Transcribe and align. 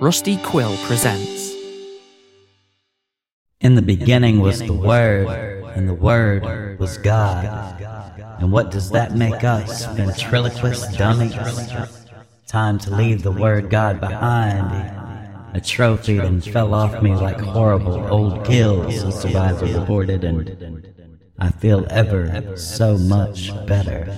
Rusty 0.00 0.36
Quill 0.36 0.76
presents. 0.84 1.52
In 3.60 3.74
the 3.74 3.82
beginning 3.82 4.38
was 4.38 4.60
the 4.60 4.72
Word, 4.72 5.26
and 5.74 5.88
the 5.88 5.94
Word 5.94 6.78
was 6.78 6.98
God. 6.98 7.44
And 8.38 8.52
what 8.52 8.70
does 8.70 8.90
that 8.90 9.16
make 9.16 9.42
us, 9.42 9.86
ventriloquist 9.96 10.96
dummies? 10.96 11.34
Time 12.46 12.78
to 12.78 12.94
leave 12.94 13.24
the 13.24 13.32
Word 13.32 13.70
God 13.70 13.98
behind. 13.98 14.70
A 15.54 15.60
trophy 15.60 16.18
that 16.18 16.44
fell 16.44 16.74
off 16.74 17.02
me 17.02 17.16
like 17.16 17.40
horrible 17.40 18.06
old 18.08 18.46
gills, 18.46 19.02
a 19.02 19.10
survivor 19.10 19.66
reported, 19.66 20.22
and 20.22 20.86
I 21.40 21.50
feel 21.50 21.84
ever 21.90 22.56
so 22.56 22.96
much 22.96 23.50
better. 23.66 24.16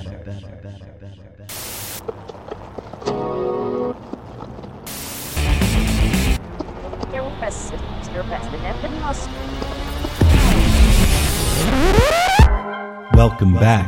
Welcome 13.21 13.53
back 13.53 13.87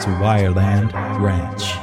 to 0.00 0.08
Wireland 0.08 0.94
Ranch. 1.20 1.81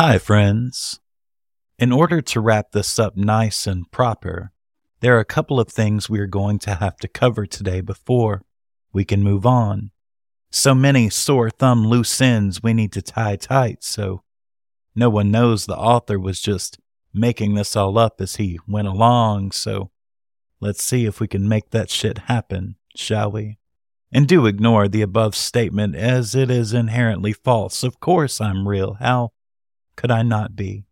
Hi, 0.00 0.16
friends. 0.18 1.00
In 1.76 1.90
order 1.90 2.22
to 2.22 2.40
wrap 2.40 2.70
this 2.70 3.00
up 3.00 3.16
nice 3.16 3.66
and 3.66 3.90
proper, 3.90 4.52
there 5.00 5.16
are 5.16 5.20
a 5.20 5.24
couple 5.24 5.58
of 5.58 5.66
things 5.66 6.08
we 6.08 6.20
are 6.20 6.28
going 6.28 6.60
to 6.60 6.76
have 6.76 6.98
to 6.98 7.08
cover 7.08 7.46
today 7.46 7.80
before 7.80 8.44
we 8.92 9.04
can 9.04 9.24
move 9.24 9.44
on. 9.44 9.90
So 10.52 10.72
many 10.72 11.10
sore 11.10 11.50
thumb 11.50 11.84
loose 11.84 12.20
ends 12.20 12.62
we 12.62 12.74
need 12.74 12.92
to 12.92 13.02
tie 13.02 13.34
tight, 13.34 13.82
so 13.82 14.22
no 14.94 15.10
one 15.10 15.32
knows 15.32 15.66
the 15.66 15.76
author 15.76 16.16
was 16.16 16.40
just 16.40 16.78
making 17.12 17.56
this 17.56 17.74
all 17.74 17.98
up 17.98 18.20
as 18.20 18.36
he 18.36 18.60
went 18.68 18.86
along, 18.86 19.50
so 19.50 19.90
let's 20.60 20.80
see 20.80 21.06
if 21.06 21.18
we 21.18 21.26
can 21.26 21.48
make 21.48 21.70
that 21.70 21.90
shit 21.90 22.18
happen, 22.18 22.76
shall 22.94 23.32
we? 23.32 23.58
And 24.12 24.28
do 24.28 24.46
ignore 24.46 24.86
the 24.86 25.02
above 25.02 25.34
statement 25.34 25.96
as 25.96 26.36
it 26.36 26.52
is 26.52 26.72
inherently 26.72 27.32
false. 27.32 27.82
Of 27.82 27.98
course 27.98 28.40
I'm 28.40 28.68
real. 28.68 28.94
How 29.00 29.32
could 29.98 30.12
I 30.12 30.22
not 30.22 30.54
be? 30.54 30.84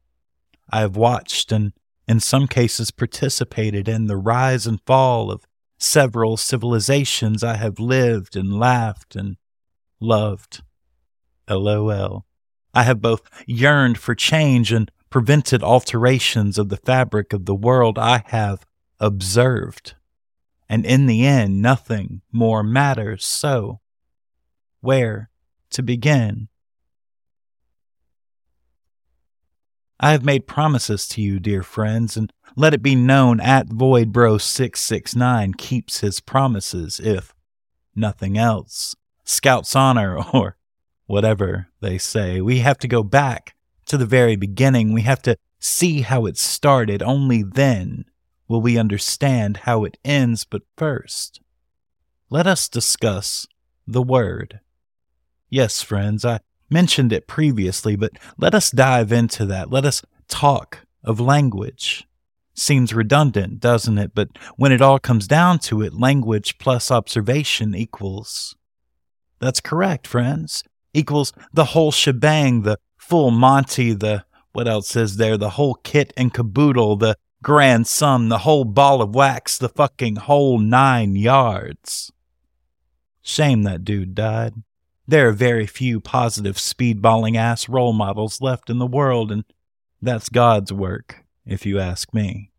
I 0.69 0.81
have 0.81 0.97
watched 0.97 1.53
and, 1.53 1.73
in 2.09 2.19
some 2.19 2.49
cases, 2.49 2.91
participated 2.91 3.89
in 3.89 4.07
the 4.07 4.17
rise 4.17 4.67
and 4.67 4.81
fall 4.85 5.31
of 5.31 5.47
several 5.79 6.37
civilizations. 6.37 7.45
I 7.45 7.55
have 7.55 7.79
lived 7.79 8.35
and 8.35 8.59
laughed 8.59 9.15
and 9.15 9.37
loved. 10.01 10.65
LOL. 11.49 12.27
I 12.75 12.83
have 12.83 13.01
both 13.01 13.23
yearned 13.47 13.97
for 13.97 14.17
change 14.17 14.73
and 14.73 14.91
prevented 15.09 15.63
alterations 15.63 16.59
of 16.59 16.69
the 16.69 16.77
fabric 16.77 17.33
of 17.33 17.45
the 17.45 17.55
world 17.55 18.01
I 18.01 18.25
have 18.27 18.67
observed. 18.99 19.95
And 20.69 20.85
in 20.85 21.07
the 21.07 21.25
end, 21.25 21.63
nothing 21.63 22.23
more 22.33 22.65
matters. 22.65 23.25
So, 23.25 23.79
where 24.81 25.31
to 25.71 25.85
begin? 25.85 26.49
I 29.99 30.13
have 30.13 30.25
made 30.25 30.47
promises 30.47 31.09
to 31.09 31.23
you, 31.23 31.41
dear 31.41 31.63
friends, 31.63 32.17
and 32.17 32.31
let 32.55 32.75
it 32.75 32.83
be 32.83 32.95
known 32.95 33.41
at 33.41 33.69
VoidBro669 33.69 35.57
keeps 35.57 36.01
his 36.01 36.21
promises, 36.21 37.01
if 37.01 37.35
nothing 37.95 38.37
else. 38.37 38.95
Scout's 39.25 39.75
honor, 39.75 40.19
or 40.33 40.57
whatever 41.07 41.69
they 41.81 41.97
say. 41.99 42.41
We 42.41 42.59
have 42.59 42.79
to 42.79 42.89
go 42.89 43.03
back 43.03 43.55
to 43.87 43.97
the 43.97 44.07
very 44.07 44.37
beginning. 44.37 44.93
We 44.93 45.03
have 45.03 45.23
to 45.23 45.39
see 45.59 46.03
how 46.03 46.27
it 46.27 46.37
started. 46.37 47.03
Only 47.03 47.43
then 47.43 48.05
will 48.49 48.61
we 48.61 48.79
understand 48.79 49.59
how 49.59 49.85
it 49.85 49.97
ends. 50.05 50.45
But 50.45 50.63
first, 50.77 51.41
let 52.29 52.47
us 52.47 52.69
discuss 52.69 53.47
the 53.87 54.03
word. 54.03 54.61
Yes, 55.49 55.81
friends, 55.81 56.25
I 56.25 56.41
mentioned 56.71 57.13
it 57.13 57.27
previously, 57.27 57.97
but 57.97 58.13
let 58.39 58.55
us 58.55 58.71
dive 58.71 59.13
into 59.13 59.45
that. 59.47 59.71
Let 59.71 59.85
us 59.85 60.03
talk 60.29 60.81
of 61.05 61.21
language. 61.21 62.07
Seems 62.55 62.95
redundant, 62.95 63.61
doesn't 63.61 63.99
it? 63.99 64.13
But 64.15 64.29
when 64.57 64.73
it 64.73 64.81
all 64.81 64.99
comes 64.99 65.29
down 65.29 65.59
to 65.61 65.83
it, 65.83 65.95
language 65.95 66.59
plus 66.59 66.91
observation 66.91 67.75
equals. 67.75 68.57
That's 69.39 69.61
correct, 69.61 70.07
friends. 70.07 70.65
Equals 70.95 71.33
the 71.53 71.67
whole 71.67 71.93
shebang, 71.93 72.63
the 72.63 72.79
full 72.97 73.31
Monty, 73.31 73.93
the 73.93 74.25
what 74.53 74.67
else 74.67 74.97
is 74.97 75.19
there? 75.19 75.37
The 75.37 75.51
whole 75.51 75.75
kit 75.75 76.15
and 76.17 76.33
caboodle, 76.33 76.97
the 76.97 77.19
grand 77.43 77.87
sum, 77.87 78.31
the 78.31 78.39
whole 78.39 78.65
ball 78.65 79.03
of 79.03 79.15
wax, 79.15 79.59
the 79.59 79.69
fucking 79.69 80.17
whole 80.17 80.59
nine 80.59 81.15
yards. 81.15 82.11
Shame 83.21 83.65
that 83.65 83.85
dude 83.85 84.15
died. 84.15 84.55
There 85.09 85.29
are 85.29 85.33
very 85.33 85.67
few 85.67 86.01
positive 86.01 86.57
speedballing 86.57 87.37
ass 87.37 87.69
role 87.69 87.93
models 87.93 88.41
left 88.41 88.69
in 88.69 88.79
the 88.79 88.87
world, 88.87 89.31
and 89.31 89.45
that's 90.03 90.29
God's 90.29 90.73
work, 90.73 91.25
if 91.45 91.65
you 91.65 91.79
ask 91.79 92.13
me. 92.13 92.51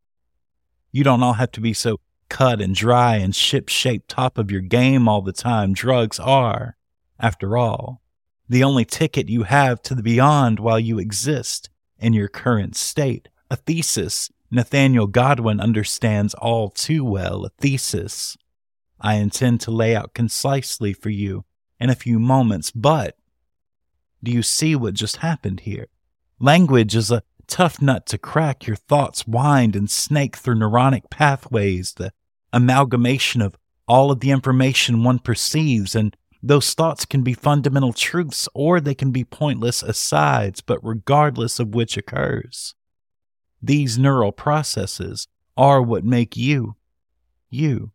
You 0.93 1.03
don't 1.03 1.21
all 1.21 1.33
have 1.33 1.51
to 1.53 1.61
be 1.61 1.73
so 1.73 1.99
cut 2.29 2.61
and 2.61 2.73
dry 2.73 3.17
and 3.17 3.35
ship 3.35 3.67
shaped 3.67 4.09
top 4.09 4.37
of 4.37 4.49
your 4.49 4.61
game 4.61 5.09
all 5.09 5.21
the 5.21 5.33
time. 5.33 5.73
Drugs 5.73 6.19
are, 6.19 6.77
after 7.19 7.57
all, 7.57 8.01
the 8.47 8.63
only 8.63 8.85
ticket 8.85 9.27
you 9.27 9.43
have 9.43 9.81
to 9.83 9.93
the 9.93 10.03
beyond 10.03 10.59
while 10.61 10.79
you 10.79 10.99
exist 10.99 11.69
in 11.99 12.13
your 12.13 12.29
current 12.29 12.77
state. 12.77 13.27
A 13.51 13.57
thesis 13.57 14.31
Nathaniel 14.49 15.09
Godwynn 15.09 15.61
understands 15.61 16.33
all 16.35 16.69
too 16.69 17.03
well. 17.03 17.45
A 17.45 17.49
thesis 17.49 18.37
I 19.01 19.15
intend 19.15 19.59
to 19.61 19.71
lay 19.71 19.93
out 19.93 20.13
concisely 20.13 20.93
for 20.93 21.09
you 21.09 21.43
in 21.79 21.89
a 21.89 21.95
few 21.95 22.19
moments, 22.19 22.71
but 22.71 23.17
do 24.23 24.31
you 24.31 24.43
see 24.43 24.75
what 24.75 24.93
just 24.93 25.17
happened 25.17 25.61
here? 25.61 25.87
Language 26.39 26.95
is 26.95 27.11
a 27.11 27.23
tough 27.47 27.81
nut 27.81 28.05
to 28.07 28.17
crack. 28.17 28.67
Your 28.67 28.75
thoughts 28.75 29.27
wind 29.27 29.75
and 29.75 29.89
snake 29.89 30.35
through 30.35 30.55
neuronic 30.55 31.09
pathways, 31.09 31.93
the 31.93 32.11
amalgamation 32.51 33.41
of 33.41 33.57
all 33.87 34.11
of 34.11 34.19
the 34.19 34.31
information 34.31 35.03
one 35.03 35.19
perceives, 35.19 35.95
and 35.95 36.15
those 36.43 36.73
thoughts 36.73 37.05
can 37.05 37.23
be 37.23 37.33
fundamental 37.33 37.93
truths 37.93 38.49
or 38.53 38.79
they 38.79 38.95
can 38.95 39.11
be 39.11 39.23
pointless 39.23 39.81
asides, 39.81 40.61
but 40.61 40.83
regardless 40.83 41.59
of 41.59 41.73
which 41.73 41.97
occurs, 41.97 42.75
these 43.61 43.97
neural 43.97 44.31
processes 44.31 45.27
are 45.55 45.81
what 45.81 46.03
make 46.03 46.37
you, 46.37 46.75
you. 47.49 47.91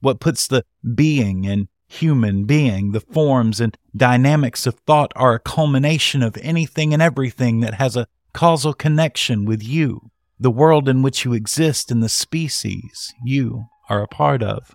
What 0.00 0.20
puts 0.20 0.46
the 0.46 0.64
being 0.94 1.46
and 1.46 1.68
human 1.94 2.44
being. 2.44 2.92
The 2.92 3.00
forms 3.00 3.60
and 3.60 3.76
dynamics 3.96 4.66
of 4.66 4.74
thought 4.86 5.12
are 5.16 5.34
a 5.34 5.40
culmination 5.40 6.22
of 6.22 6.36
anything 6.42 6.92
and 6.92 7.02
everything 7.02 7.60
that 7.60 7.74
has 7.74 7.96
a 7.96 8.06
causal 8.32 8.74
connection 8.74 9.44
with 9.44 9.62
you, 9.62 10.10
the 10.38 10.50
world 10.50 10.88
in 10.88 11.02
which 11.02 11.24
you 11.24 11.32
exist, 11.32 11.90
and 11.90 12.02
the 12.02 12.08
species 12.08 13.14
you 13.24 13.66
are 13.88 14.02
a 14.02 14.08
part 14.08 14.42
of. 14.42 14.74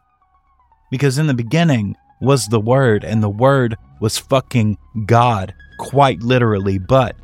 Because 0.91 1.17
in 1.17 1.27
the 1.27 1.33
beginning 1.33 1.95
was 2.21 2.47
the 2.47 2.59
Word, 2.59 3.03
and 3.03 3.21
the 3.21 3.29
Word 3.29 3.75
was 3.99 4.17
fucking 4.17 4.77
God, 5.05 5.53
quite 5.77 6.21
literally, 6.21 6.79
but 6.79 7.15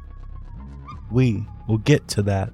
we 1.11 1.45
will 1.67 1.77
get 1.77 2.07
to 2.09 2.21
that. 2.23 2.51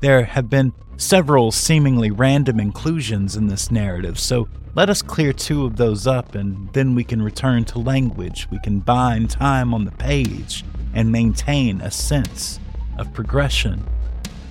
There 0.00 0.24
have 0.24 0.48
been 0.48 0.72
several 0.96 1.50
seemingly 1.52 2.10
random 2.10 2.60
inclusions 2.60 3.36
in 3.36 3.46
this 3.46 3.70
narrative, 3.70 4.18
so 4.18 4.48
let 4.74 4.90
us 4.90 5.02
clear 5.02 5.32
two 5.32 5.64
of 5.64 5.76
those 5.76 6.06
up 6.06 6.34
and 6.34 6.72
then 6.72 6.94
we 6.94 7.04
can 7.04 7.22
return 7.22 7.64
to 7.66 7.78
language. 7.78 8.48
We 8.50 8.58
can 8.60 8.80
bind 8.80 9.30
time 9.30 9.74
on 9.74 9.84
the 9.84 9.90
page 9.92 10.64
and 10.94 11.10
maintain 11.10 11.80
a 11.80 11.90
sense 11.90 12.60
of 12.98 13.12
progression. 13.12 13.84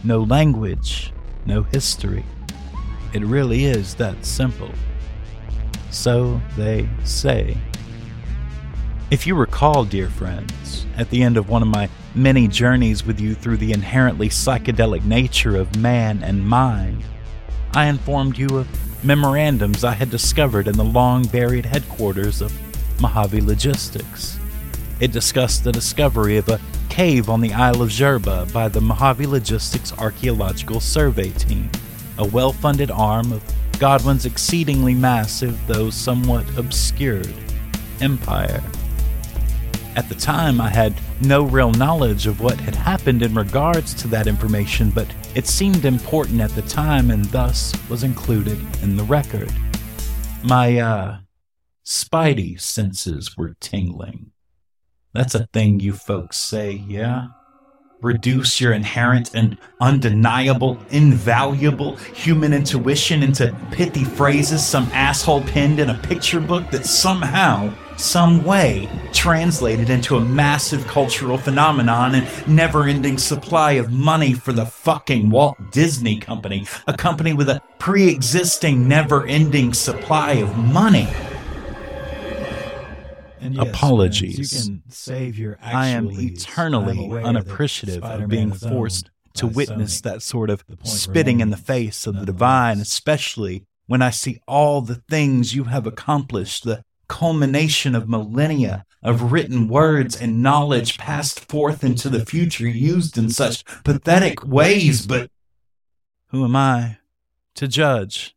No 0.04 0.24
language, 0.24 1.14
no 1.46 1.64
history. 1.64 2.26
It 3.14 3.24
really 3.24 3.66
is 3.66 3.96
that 3.96 4.26
simple. 4.26 4.72
So 5.92 6.42
they 6.58 6.90
say. 7.04 7.58
If 9.10 9.26
you 9.26 9.36
recall, 9.36 9.86
dear 9.86 10.10
friends, 10.10 10.86
at 10.98 11.10
the 11.10 11.24
end 11.24 11.38
of 11.38 11.50
one 11.50 11.62
of 11.62 11.70
my 11.70 11.90
many 12.14 12.48
journeys 12.48 13.06
with 13.06 13.22
you 13.22 13.34
through 13.34 13.58
the 13.58 13.72
inherently 13.72 14.28
psychedelic 14.28 15.06
nature 15.06 15.56
of 15.56 15.78
man 15.78 16.22
and 16.24 16.46
mind, 16.46 17.04
I 17.74 17.86
informed 17.86 18.38
you 18.38 18.48
of 18.58 18.68
memorandums 19.04 19.84
I 19.84 19.94
had 19.94 20.10
discovered 20.10 20.68
in 20.68 20.76
the 20.76 20.84
long 20.84 21.24
buried 21.28 21.66
headquarters 21.66 22.42
of 22.42 22.52
Mojave 23.00 23.42
Logistics. 23.42 24.40
It 25.00 25.12
discussed 25.12 25.64
the 25.64 25.72
discovery 25.72 26.38
of 26.38 26.50
a 26.50 26.60
cave 26.90 27.30
on 27.30 27.42
the 27.42 27.54
Isle 27.54 27.84
of 27.84 27.90
Jerba 27.90 28.52
by 28.52 28.68
the 28.68 28.82
Mojave 28.82 29.28
Logistics 29.28 29.94
Archaeological 29.94 30.80
Survey 30.80 31.30
Team, 31.30 31.70
a 32.18 32.26
well 32.26 32.52
funded 32.52 32.90
arm 32.90 33.32
of 33.32 33.44
Godwynn's 33.74 34.26
exceedingly 34.26 34.96
massive, 34.96 35.60
though 35.68 35.92
somewhat 35.92 36.46
obscured, 36.58 37.34
empire. 38.02 38.64
At 39.96 40.10
the 40.10 40.16
time, 40.16 40.60
I 40.60 40.70
had 40.70 40.96
no 41.22 41.44
real 41.44 41.72
knowledge 41.72 42.28
of 42.28 42.42
what 42.42 42.60
had 42.60 42.76
happened 42.76 43.22
in 43.22 43.34
regards 43.34 43.94
to 43.96 44.08
that 44.10 44.28
information, 44.28 44.90
but 44.90 45.08
it 45.36 45.48
seemed 45.48 45.86
important 45.86 46.42
at 46.42 46.52
the 46.52 46.62
time 46.64 47.12
and 47.12 47.26
thus 47.26 47.74
was 47.90 48.04
included 48.04 48.58
in 48.82 48.98
the 48.98 49.04
record. 49.04 49.52
My, 50.44 50.78
uh, 50.78 51.18
spidey 51.86 52.60
senses 52.60 53.38
were 53.38 53.56
tingling. 53.60 54.32
That's 55.14 55.36
a 55.36 55.48
thing 55.48 55.80
you 55.80 55.94
folks 55.94 56.38
say, 56.38 56.84
yeah? 56.88 57.28
reduce 58.02 58.62
your 58.62 58.74
inherent 58.74 59.34
and 59.34 59.58
undeniable, 59.82 60.78
invaluable 60.92 61.96
human 61.96 62.54
intuition 62.54 63.24
into 63.24 63.56
pithy 63.72 64.04
phrases 64.04 64.66
some 64.66 64.86
asshole 64.94 65.42
pinned 65.44 65.80
in 65.80 65.90
a 65.90 65.98
picture 66.00 66.40
book 66.40 66.70
that 66.72 66.86
somehow, 66.86 67.74
some 67.98 68.44
way, 68.44 68.90
translated 69.12 69.90
into 69.90 70.16
a 70.16 70.22
massive 70.22 70.86
cultural 70.88 71.38
phenomenon 71.38 72.16
and 72.16 72.48
never 72.48 72.86
ending 72.86 73.18
supply 73.18 73.74
of 73.74 73.92
money 73.92 74.34
for 74.34 74.54
the 74.54 74.66
fucking 74.66 75.30
Walt 75.30 75.58
Disney 75.72 76.20
Company, 76.20 76.66
a 76.88 76.96
company 76.96 77.34
with 77.34 77.50
a 77.50 77.62
pre 77.80 78.10
existing, 78.10 78.88
never 78.88 79.26
ending 79.26 79.74
supply 79.74 80.34
of 80.34 80.56
money. 80.58 81.08
Yes, 83.40 83.70
Apologies. 83.70 84.54
You 84.54 84.60
can 84.60 84.84
save 84.90 85.38
your 85.38 85.58
I 85.62 85.90
am 85.90 86.10
eternally 86.12 86.98
I'm 86.98 87.00
aware 87.00 87.22
that 87.22 87.28
unappreciative 87.28 88.04
of 88.04 88.28
being 88.28 88.52
forced 88.52 89.10
to 89.36 89.48
witness 89.48 90.00
Sony. 90.00 90.04
that 90.04 90.22
sort 90.22 90.50
of 90.50 90.64
spitting 90.84 91.40
in 91.40 91.52
the 91.52 91.58
face 91.58 92.08
of 92.08 92.20
the 92.20 92.26
divine, 92.26 92.80
especially 92.80 93.64
when 93.86 94.02
I 94.02 94.10
see 94.10 94.40
all 94.48 94.82
the 94.82 94.96
things 95.10 95.56
you 95.56 95.66
have 95.66 95.88
accomplished, 95.88 96.64
the 96.64 96.84
culmination 97.08 97.96
of 97.96 98.10
millennia 98.10 98.86
of 99.04 99.32
written 99.32 99.68
words 99.68 100.20
and 100.20 100.42
knowledge 100.44 100.98
passed 100.98 101.40
forth 101.50 101.84
into 101.84 102.10
the 102.10 102.26
future 102.26 102.68
used 102.68 103.18
in 103.18 103.30
such 103.30 103.64
pathetic 103.84 104.46
ways. 104.46 105.06
But 105.06 105.30
who 106.28 106.44
am 106.44 106.56
I 106.56 106.98
to 107.56 107.68
judge? 107.68 108.36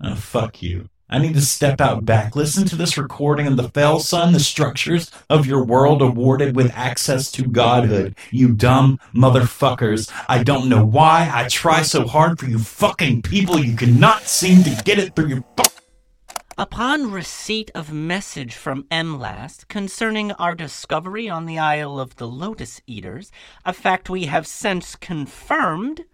Oh, 0.00 0.14
fuck 0.14 0.62
you. 0.62 0.88
I 1.10 1.18
need 1.18 1.34
to 1.34 1.40
step 1.40 1.80
out 1.80 2.04
back. 2.04 2.36
Listen 2.36 2.66
to 2.66 2.76
this 2.76 2.98
recording 2.98 3.46
of 3.46 3.56
the 3.56 3.70
fell 3.70 3.98
sun, 3.98 4.34
the 4.34 4.40
structures 4.40 5.10
of 5.30 5.46
your 5.46 5.64
world 5.64 6.02
awarded 6.02 6.54
with 6.54 6.70
access 6.74 7.32
to 7.32 7.44
godhood. 7.44 8.14
You 8.30 8.52
dumb 8.52 9.00
motherfuckers. 9.14 10.12
I 10.28 10.42
don't 10.42 10.68
know 10.68 10.84
why 10.84 11.30
I 11.32 11.48
try 11.48 11.80
so 11.80 12.06
hard 12.06 12.38
for 12.38 12.44
you 12.44 12.58
fucking 12.58 13.22
people. 13.22 13.58
You 13.58 13.74
cannot 13.74 14.24
seem 14.24 14.62
to 14.64 14.82
get 14.84 14.98
it 14.98 15.16
through 15.16 15.28
your. 15.28 15.44
Upon 16.60 17.12
receipt 17.12 17.70
of 17.72 17.92
message 17.92 18.56
from 18.56 18.82
MLAST 18.90 19.68
concerning 19.68 20.32
our 20.32 20.56
discovery 20.56 21.28
on 21.28 21.46
the 21.46 21.56
Isle 21.56 22.00
of 22.00 22.16
the 22.16 22.26
Lotus 22.26 22.80
Eaters, 22.84 23.30
a 23.64 23.72
fact 23.72 24.10
we 24.10 24.24
have 24.24 24.44
since 24.44 24.96
confirmed, 24.96 26.04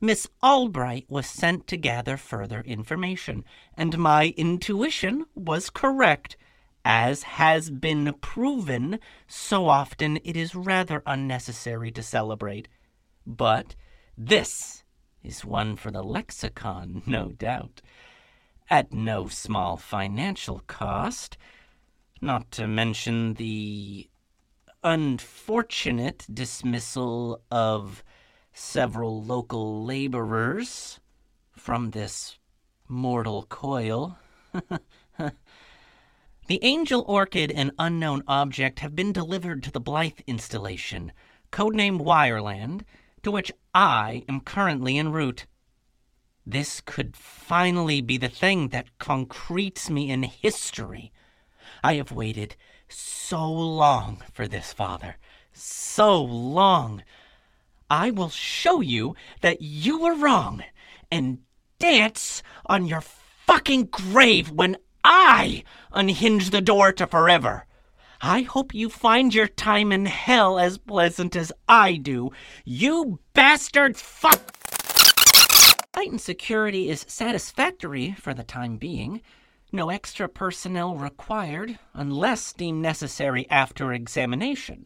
Miss 0.00 0.28
Albrite 0.42 1.04
was 1.10 1.26
sent 1.26 1.66
to 1.66 1.76
gather 1.76 2.16
further 2.16 2.62
information, 2.62 3.44
and 3.76 3.98
my 3.98 4.32
intuition 4.38 5.26
was 5.34 5.68
correct. 5.68 6.38
As 6.82 7.24
has 7.24 7.68
been 7.68 8.14
proven, 8.22 8.98
so 9.26 9.68
often 9.68 10.16
it 10.24 10.38
is 10.38 10.54
rather 10.54 11.02
unnecessary 11.04 11.90
to 11.90 12.02
celebrate. 12.02 12.66
But 13.26 13.76
this 14.16 14.84
is 15.22 15.44
one 15.44 15.76
for 15.76 15.90
the 15.90 16.02
lexicon, 16.02 17.02
no 17.06 17.28
doubt 17.32 17.82
at 18.68 18.92
no 18.92 19.28
small 19.28 19.76
financial 19.76 20.62
cost, 20.66 21.36
not 22.20 22.50
to 22.50 22.66
mention 22.66 23.34
the 23.34 24.08
unfortunate 24.82 26.26
dismissal 26.32 27.40
of 27.50 28.02
several 28.52 29.22
local 29.22 29.84
laborers 29.84 31.00
from 31.52 31.90
this 31.90 32.38
mortal 32.88 33.44
coil. 33.48 34.18
the 36.46 36.58
angel 36.62 37.04
orchid 37.06 37.50
and 37.50 37.72
unknown 37.78 38.22
object 38.26 38.80
have 38.80 38.94
been 38.94 39.12
delivered 39.12 39.62
to 39.62 39.70
the 39.70 39.80
Blythe 39.80 40.20
installation, 40.26 41.12
codenamed 41.50 42.00
Wireland, 42.00 42.82
to 43.22 43.30
which 43.30 43.52
I 43.74 44.22
am 44.28 44.40
currently 44.40 44.98
en 44.98 45.12
route. 45.12 45.46
This 46.48 46.80
could 46.80 47.16
finally 47.16 48.00
be 48.00 48.18
the 48.18 48.28
thing 48.28 48.68
that 48.68 48.98
concretes 48.98 49.90
me 49.90 50.10
in 50.10 50.22
history. 50.22 51.12
I 51.82 51.94
have 51.94 52.12
waited 52.12 52.54
so 52.88 53.50
long 53.50 54.22
for 54.32 54.46
this, 54.46 54.72
Father. 54.72 55.16
So 55.52 56.22
long. 56.22 57.02
I 57.90 58.12
will 58.12 58.28
show 58.28 58.80
you 58.80 59.16
that 59.40 59.60
you 59.60 59.98
were 59.98 60.14
wrong 60.14 60.62
and 61.10 61.38
dance 61.80 62.44
on 62.66 62.86
your 62.86 63.00
fucking 63.00 63.86
grave 63.86 64.50
when 64.50 64.76
I 65.02 65.64
unhinge 65.92 66.50
the 66.50 66.60
door 66.60 66.92
to 66.92 67.08
forever. 67.08 67.66
I 68.20 68.42
hope 68.42 68.72
you 68.72 68.88
find 68.88 69.34
your 69.34 69.48
time 69.48 69.90
in 69.90 70.06
hell 70.06 70.58
as 70.60 70.78
pleasant 70.78 71.34
as 71.34 71.52
I 71.68 71.96
do. 71.96 72.30
You 72.64 73.18
bastard 73.34 73.96
fuck! 73.96 74.65
Titan 75.96 76.18
security 76.18 76.90
is 76.90 77.06
satisfactory 77.08 78.12
for 78.20 78.34
the 78.34 78.44
time 78.44 78.76
being. 78.76 79.22
No 79.72 79.88
extra 79.88 80.28
personnel 80.28 80.94
required, 80.94 81.78
unless 81.94 82.52
deemed 82.52 82.82
necessary 82.82 83.48
after 83.48 83.94
examination. 83.94 84.84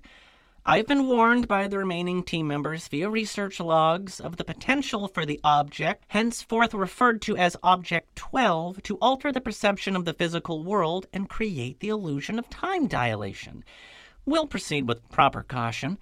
I've 0.64 0.86
been 0.86 1.08
warned 1.08 1.48
by 1.48 1.66
the 1.66 1.78
remaining 1.78 2.22
team 2.22 2.46
members 2.46 2.86
via 2.86 3.10
research 3.10 3.58
logs 3.58 4.20
of 4.20 4.36
the 4.36 4.44
potential 4.44 5.08
for 5.08 5.26
the 5.26 5.40
object, 5.42 6.04
henceforth 6.06 6.74
referred 6.74 7.20
to 7.22 7.36
as 7.36 7.56
Object 7.64 8.14
12, 8.14 8.80
to 8.84 8.96
alter 9.02 9.32
the 9.32 9.40
perception 9.40 9.96
of 9.96 10.04
the 10.04 10.14
physical 10.14 10.62
world 10.62 11.06
and 11.12 11.28
create 11.28 11.80
the 11.80 11.88
illusion 11.88 12.38
of 12.38 12.48
time 12.50 12.86
dilation. 12.86 13.64
We'll 14.26 14.46
proceed 14.46 14.86
with 14.86 15.08
proper 15.10 15.42
caution. 15.42 15.98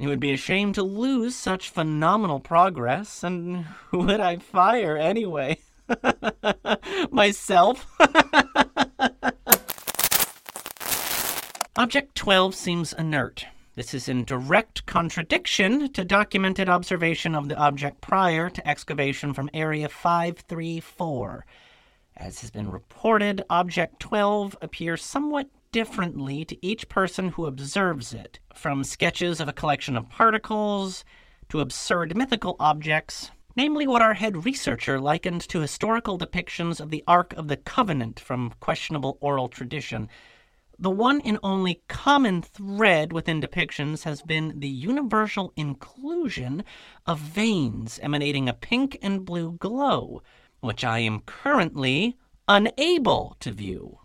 It 0.00 0.06
would 0.06 0.18
be 0.18 0.32
a 0.32 0.38
shame 0.38 0.72
to 0.72 0.82
lose 0.82 1.36
such 1.36 1.68
phenomenal 1.68 2.40
progress, 2.40 3.22
and 3.22 3.66
who 3.90 3.98
would 3.98 4.18
I 4.18 4.36
fire 4.36 4.96
anyway? 4.96 5.58
Myself? 7.10 7.86
Object 11.76 12.14
12 12.14 12.54
seems 12.54 12.94
inert. 12.94 13.44
This 13.74 13.92
is 13.92 14.08
in 14.08 14.24
direct 14.24 14.86
contradiction 14.86 15.92
to 15.92 16.02
documented 16.02 16.70
observation 16.70 17.34
of 17.34 17.50
the 17.50 17.58
object 17.58 18.00
prior 18.00 18.48
to 18.48 18.66
excavation 18.66 19.34
from 19.34 19.50
Area 19.52 19.90
534. 19.90 21.44
As 22.16 22.40
has 22.40 22.50
been 22.50 22.70
reported, 22.70 23.44
Object 23.50 24.00
12 24.00 24.56
appears 24.62 25.04
somewhat 25.04 25.50
differently 25.72 26.44
to 26.44 26.66
each 26.66 26.88
person 26.88 27.28
who 27.28 27.46
observes 27.46 28.12
it, 28.12 28.40
from 28.54 28.82
sketches 28.82 29.40
of 29.40 29.48
a 29.48 29.52
collection 29.52 29.96
of 29.96 30.08
particles 30.08 31.04
to 31.48 31.60
absurd 31.60 32.16
mythical 32.16 32.56
objects, 32.58 33.30
namely 33.56 33.86
what 33.86 34.02
our 34.02 34.14
head 34.14 34.44
researcher 34.44 34.98
likened 35.00 35.40
to 35.48 35.60
historical 35.60 36.18
depictions 36.18 36.80
of 36.80 36.90
the 36.90 37.04
Ark 37.06 37.32
of 37.34 37.48
the 37.48 37.56
Covenant 37.56 38.18
from 38.18 38.52
questionable 38.60 39.16
oral 39.20 39.48
tradition. 39.48 40.08
The 40.78 40.90
one 40.90 41.20
and 41.20 41.38
only 41.42 41.82
common 41.88 42.42
thread 42.42 43.12
within 43.12 43.40
depictions 43.40 44.04
has 44.04 44.22
been 44.22 44.58
the 44.58 44.68
universal 44.68 45.52
inclusion 45.54 46.64
of 47.06 47.20
veins 47.20 48.00
emanating 48.02 48.48
a 48.48 48.54
pink 48.54 48.98
and 49.02 49.24
blue 49.24 49.52
glow, 49.52 50.22
which 50.60 50.82
I 50.82 51.00
am 51.00 51.20
currently 51.20 52.16
unable 52.48 53.36
to 53.40 53.52
view. 53.52 53.98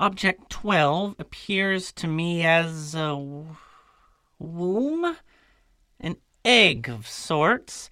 Object 0.00 0.48
12 0.48 1.16
appears 1.18 1.92
to 1.92 2.06
me 2.06 2.42
as 2.42 2.94
a 2.94 3.44
womb, 4.38 5.16
an 6.00 6.16
egg 6.42 6.88
of 6.88 7.06
sorts. 7.06 7.90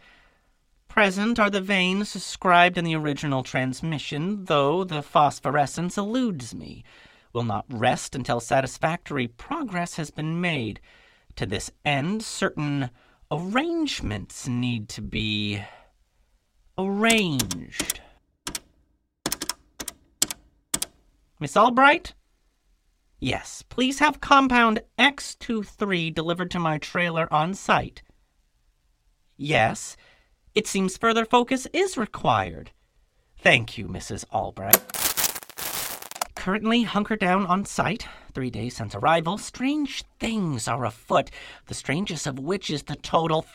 Present 0.89 1.39
are 1.39 1.51
the 1.51 1.61
veins 1.61 2.15
described 2.15 2.79
in 2.79 2.87
the 2.87 2.97
original 2.97 3.43
transmission, 3.43 4.47
though 4.47 4.85
the 4.85 5.03
phosphorescence 5.03 5.99
eludes 5.99 6.55
me. 6.55 6.83
will 7.35 7.45
not 7.45 7.67
rest 7.69 8.15
until 8.15 8.41
satisfactory 8.41 9.29
progress 9.29 9.97
has 9.97 10.11
been 10.11 10.41
made. 10.41 10.81
To 11.37 11.45
this 11.45 11.71
end, 11.85 12.23
certain 12.23 12.89
arrangements 13.31 14.49
need 14.49 14.89
to 14.89 15.03
be 15.03 15.63
arranged. 16.79 18.01
Miss 21.41 21.55
Albrite? 21.55 22.15
Yes, 23.21 23.63
please 23.69 24.01
have 24.01 24.21
compound 24.21 24.81
X23 24.99 26.13
delivered 26.15 26.51
to 26.51 26.59
my 26.59 26.79
trailer 26.79 27.33
on 27.33 27.55
site. 27.55 28.03
Yes, 29.37 29.97
it 30.55 30.67
seems 30.67 30.97
further 30.97 31.25
focus 31.25 31.67
is 31.73 31.97
required. 31.97 32.73
Thank 33.37 33.79
you, 33.79 33.87
Mrs. 33.87 34.25
Albrite. 34.33 34.83
Currently 36.35 36.83
hunkered 36.83 37.21
down 37.21 37.47
on 37.47 37.65
site, 37.65 38.07
three 38.33 38.51
days 38.51 38.77
since 38.77 38.97
arrival, 38.97 39.39
strange 39.39 40.03
things 40.19 40.67
are 40.67 40.85
afoot, 40.85 41.31
the 41.67 41.75
strangest 41.75 42.27
of 42.27 42.41
which 42.41 42.71
is 42.71 42.85
the 42.85 42.97
total 42.97 43.47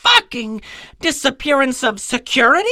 fucking 0.00 0.60
disappearance 1.00 1.82
of 1.82 2.00
security? 2.00 2.68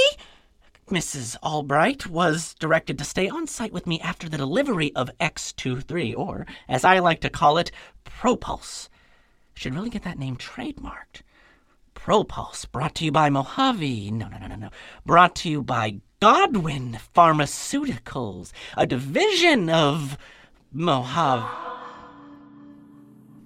Mrs. 0.91 1.37
Albrite 1.43 2.07
was 2.07 2.55
directed 2.55 2.97
to 2.99 3.05
stay 3.05 3.29
on 3.29 3.47
site 3.47 3.73
with 3.73 3.87
me 3.87 4.01
after 4.01 4.29
the 4.29 4.39
delivery 4.39 4.95
of 4.97 5.11
X23, 5.21 6.17
or, 6.17 6.47
as 6.67 6.83
I 6.83 6.99
like 7.01 7.21
to 7.21 7.31
call 7.31 7.59
it, 7.59 7.71
Propulse. 8.05 8.89
Should 9.53 9.75
really 9.75 9.91
get 9.91 10.05
that 10.05 10.19
name 10.19 10.37
trademarked. 10.37 11.23
Propulse, 11.95 12.71
brought 12.71 12.95
to 12.97 13.05
you 13.05 13.13
by 13.13 13.29
Mojave. 13.29 14.11
No, 14.13 14.29
no, 14.29 14.39
no, 14.39 14.47
no, 14.47 14.57
no. 14.57 14.71
Brought 15.05 15.37
to 15.37 15.51
you 15.51 15.63
by 15.63 16.01
Godwynn 16.23 16.99
Pharmaceuticals, 17.15 18.53
a 18.77 18.87
division 18.87 19.69
of 19.69 20.17
Mojave. 20.73 21.47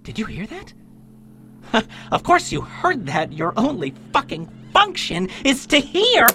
Did 0.03 0.19
you 0.19 0.27
hear 0.27 0.47
that? 0.47 0.73
of 2.13 2.23
course 2.23 2.53
you 2.53 2.61
heard 2.61 3.07
that. 3.07 3.33
Your 3.33 3.53
only 3.57 3.95
fucking 4.13 4.49
function 4.73 5.29
is 5.45 5.67
to 5.67 5.79
hear. 5.79 6.29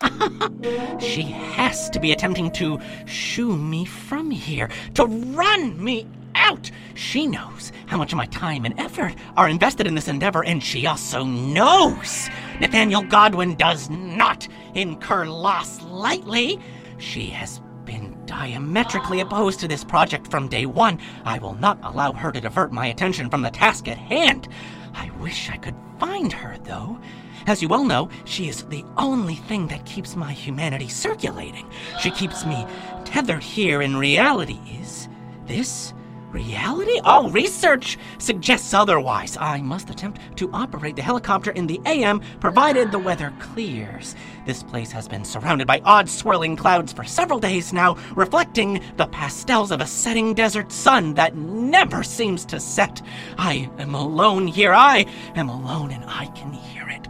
she 1.00 1.22
has 1.22 1.90
to 1.90 1.98
be 1.98 2.12
attempting 2.12 2.50
to 2.52 2.78
shoo 3.06 3.56
me 3.56 3.84
from 3.84 4.30
here, 4.30 4.70
to 4.94 5.06
run 5.06 5.82
me 5.82 6.06
out. 6.34 6.70
She 6.94 7.26
knows 7.26 7.72
how 7.86 7.96
much 7.96 8.12
of 8.12 8.16
my 8.16 8.26
time 8.26 8.64
and 8.64 8.78
effort 8.78 9.14
are 9.36 9.48
invested 9.48 9.86
in 9.86 9.94
this 9.94 10.08
endeavor, 10.08 10.44
and 10.44 10.62
she 10.62 10.86
also 10.86 11.24
knows 11.24 12.28
Nathaniel 12.60 13.02
Godwynn 13.02 13.58
does 13.58 13.90
not 13.90 14.46
incur 14.74 15.26
loss 15.26 15.82
lightly. 15.82 16.60
She 16.98 17.26
has 17.30 17.60
been 17.84 18.16
diametrically 18.24 19.20
opposed 19.20 19.58
to 19.60 19.68
this 19.68 19.82
project 19.82 20.30
from 20.30 20.48
day 20.48 20.66
one. 20.66 21.00
I 21.24 21.38
will 21.38 21.54
not 21.54 21.78
allow 21.82 22.12
her 22.12 22.30
to 22.30 22.40
divert 22.40 22.72
my 22.72 22.86
attention 22.86 23.30
from 23.30 23.42
the 23.42 23.50
task 23.50 23.88
at 23.88 23.98
hand. 23.98 24.48
I 24.94 25.10
wish 25.20 25.50
I 25.50 25.56
could 25.56 25.76
find 25.98 26.32
her, 26.32 26.56
though. 26.64 27.00
As 27.48 27.62
you 27.62 27.68
well 27.68 27.86
know, 27.86 28.10
she 28.26 28.46
is 28.46 28.64
the 28.64 28.84
only 28.98 29.36
thing 29.36 29.68
that 29.68 29.86
keeps 29.86 30.14
my 30.14 30.34
humanity 30.34 30.86
circulating. 30.86 31.66
She 31.98 32.10
keeps 32.10 32.44
me 32.44 32.66
tethered 33.06 33.42
here 33.42 33.80
in 33.80 33.96
reality. 33.96 34.60
Is 34.78 35.08
this 35.46 35.94
reality? 36.30 37.00
Oh, 37.06 37.30
research 37.30 37.96
suggests 38.18 38.74
otherwise. 38.74 39.38
I 39.40 39.62
must 39.62 39.88
attempt 39.88 40.20
to 40.36 40.50
operate 40.52 40.94
the 40.94 41.00
helicopter 41.00 41.52
in 41.52 41.66
the 41.66 41.80
AM, 41.86 42.20
provided 42.38 42.92
the 42.92 42.98
weather 42.98 43.32
clears. 43.38 44.14
This 44.44 44.62
place 44.62 44.92
has 44.92 45.08
been 45.08 45.24
surrounded 45.24 45.66
by 45.66 45.80
odd 45.86 46.06
swirling 46.06 46.54
clouds 46.54 46.92
for 46.92 47.04
several 47.04 47.38
days 47.38 47.72
now, 47.72 47.96
reflecting 48.14 48.82
the 48.98 49.06
pastels 49.06 49.70
of 49.70 49.80
a 49.80 49.86
setting 49.86 50.34
desert 50.34 50.70
sun 50.70 51.14
that 51.14 51.34
never 51.34 52.02
seems 52.02 52.44
to 52.44 52.60
set. 52.60 53.00
I 53.38 53.70
am 53.78 53.94
alone 53.94 54.48
here. 54.48 54.74
I 54.74 55.06
am 55.34 55.48
alone, 55.48 55.92
and 55.92 56.04
I 56.06 56.26
can 56.34 56.52
hear 56.52 56.86
it. 56.90 57.08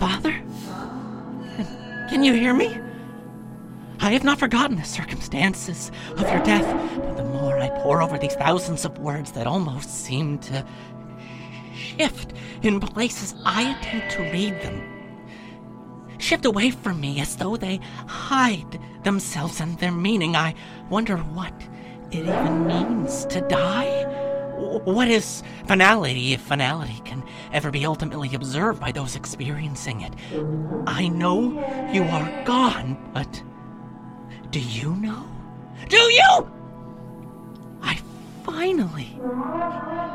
Father? 0.00 0.32
Can 2.08 2.24
you 2.24 2.32
hear 2.32 2.54
me? 2.54 2.74
I 4.00 4.12
have 4.12 4.24
not 4.24 4.38
forgotten 4.38 4.78
the 4.78 4.82
circumstances 4.82 5.92
of 6.12 6.22
your 6.22 6.42
death, 6.42 6.64
but 6.96 7.18
the 7.18 7.24
more 7.24 7.58
I 7.58 7.68
pore 7.68 8.00
over 8.00 8.16
these 8.16 8.32
thousands 8.32 8.86
of 8.86 8.98
words 8.98 9.32
that 9.32 9.46
almost 9.46 9.90
seem 9.90 10.38
to 10.38 10.64
shift 11.74 12.32
in 12.62 12.80
places 12.80 13.34
I 13.44 13.76
attempt 13.76 14.12
to 14.12 14.22
read 14.22 14.54
them, 14.62 14.82
shift 16.16 16.46
away 16.46 16.70
from 16.70 16.98
me 16.98 17.20
as 17.20 17.36
though 17.36 17.58
they 17.58 17.78
hide 18.06 18.80
themselves 19.04 19.60
and 19.60 19.78
their 19.80 19.92
meaning, 19.92 20.34
I 20.34 20.54
wonder 20.88 21.18
what 21.18 21.52
it 22.10 22.20
even 22.20 22.66
means 22.66 23.26
to 23.26 23.42
die. 23.42 24.29
What 24.60 25.08
is 25.08 25.42
finality 25.66 26.32
if 26.34 26.40
finality 26.40 27.00
can 27.04 27.24
ever 27.52 27.70
be 27.70 27.86
ultimately 27.86 28.34
observed 28.34 28.80
by 28.80 28.92
those 28.92 29.16
experiencing 29.16 30.02
it? 30.02 30.12
I 30.86 31.08
know 31.08 31.52
you 31.92 32.02
are 32.02 32.44
gone, 32.44 32.98
but 33.14 33.42
do 34.50 34.60
you 34.60 34.94
know? 34.96 35.26
Do 35.88 35.96
you? 35.96 36.50
I 37.82 37.98
finally 38.44 39.18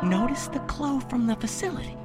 noticed 0.03 0.53
the 0.53 0.59
glow 0.59 0.99
from 0.99 1.25
the 1.25 1.35
facility. 1.35 1.97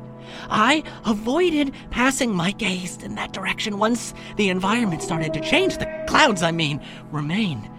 I 0.49 0.83
avoided 1.05 1.75
passing 1.91 2.35
my 2.35 2.53
gaze 2.53 3.03
in 3.03 3.17
that 3.17 3.33
direction 3.33 3.79
once 3.79 4.15
the 4.37 4.49
environment 4.49 5.03
started 5.03 5.35
to 5.35 5.41
change. 5.41 5.77
The 5.77 6.05
clouds, 6.07 6.43
I 6.43 6.53
mean, 6.53 6.81
remain. 7.11 7.71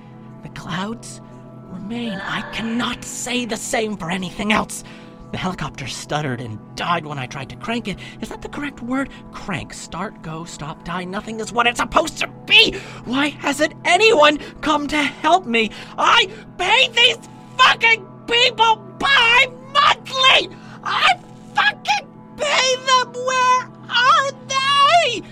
The 0.43 0.49
clouds 0.49 1.21
remain. 1.91 2.19
I 2.21 2.41
cannot 2.53 3.03
say 3.03 3.43
the 3.45 3.57
same 3.57 3.97
for 3.97 4.09
anything 4.09 4.53
else. 4.53 4.83
The 5.31 5.37
helicopter 5.37 5.87
stuttered 5.87 6.39
and 6.39 6.57
died 6.75 7.05
when 7.05 7.19
I 7.19 7.25
tried 7.25 7.49
to 7.49 7.55
crank 7.57 7.87
it. 7.87 7.99
Is 8.21 8.29
that 8.29 8.41
the 8.41 8.49
correct 8.49 8.81
word? 8.81 9.09
Crank, 9.33 9.73
start, 9.73 10.21
go, 10.21 10.45
stop, 10.45 10.83
die. 10.85 11.03
Nothing 11.03 11.39
is 11.41 11.51
what 11.51 11.67
it's 11.67 11.79
supposed 11.79 12.17
to 12.19 12.27
be. 12.45 12.75
Why 13.05 13.27
hasn't 13.27 13.73
anyone 13.83 14.37
come 14.61 14.87
to 14.87 14.97
help 14.97 15.45
me? 15.45 15.71
I 15.97 16.27
pay 16.57 16.87
these 16.89 17.17
fucking 17.57 18.05
people 18.27 18.77
by 18.97 19.47
monthly. 19.73 20.55
I 20.83 21.19
fucking 21.53 22.07
pay 22.37 22.75
them. 22.87 23.13
Where 23.13 23.69
are 23.89 24.31
they? 24.47 25.23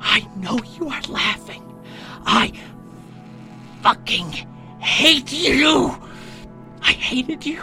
I 0.00 0.26
know 0.36 0.58
you 0.76 0.88
are 0.88 1.02
laughing. 1.08 1.62
I 2.26 2.52
fucking 3.82 4.32
hate 4.80 5.32
you. 5.32 6.07
I 6.88 6.92
hated 6.92 7.44
you 7.44 7.60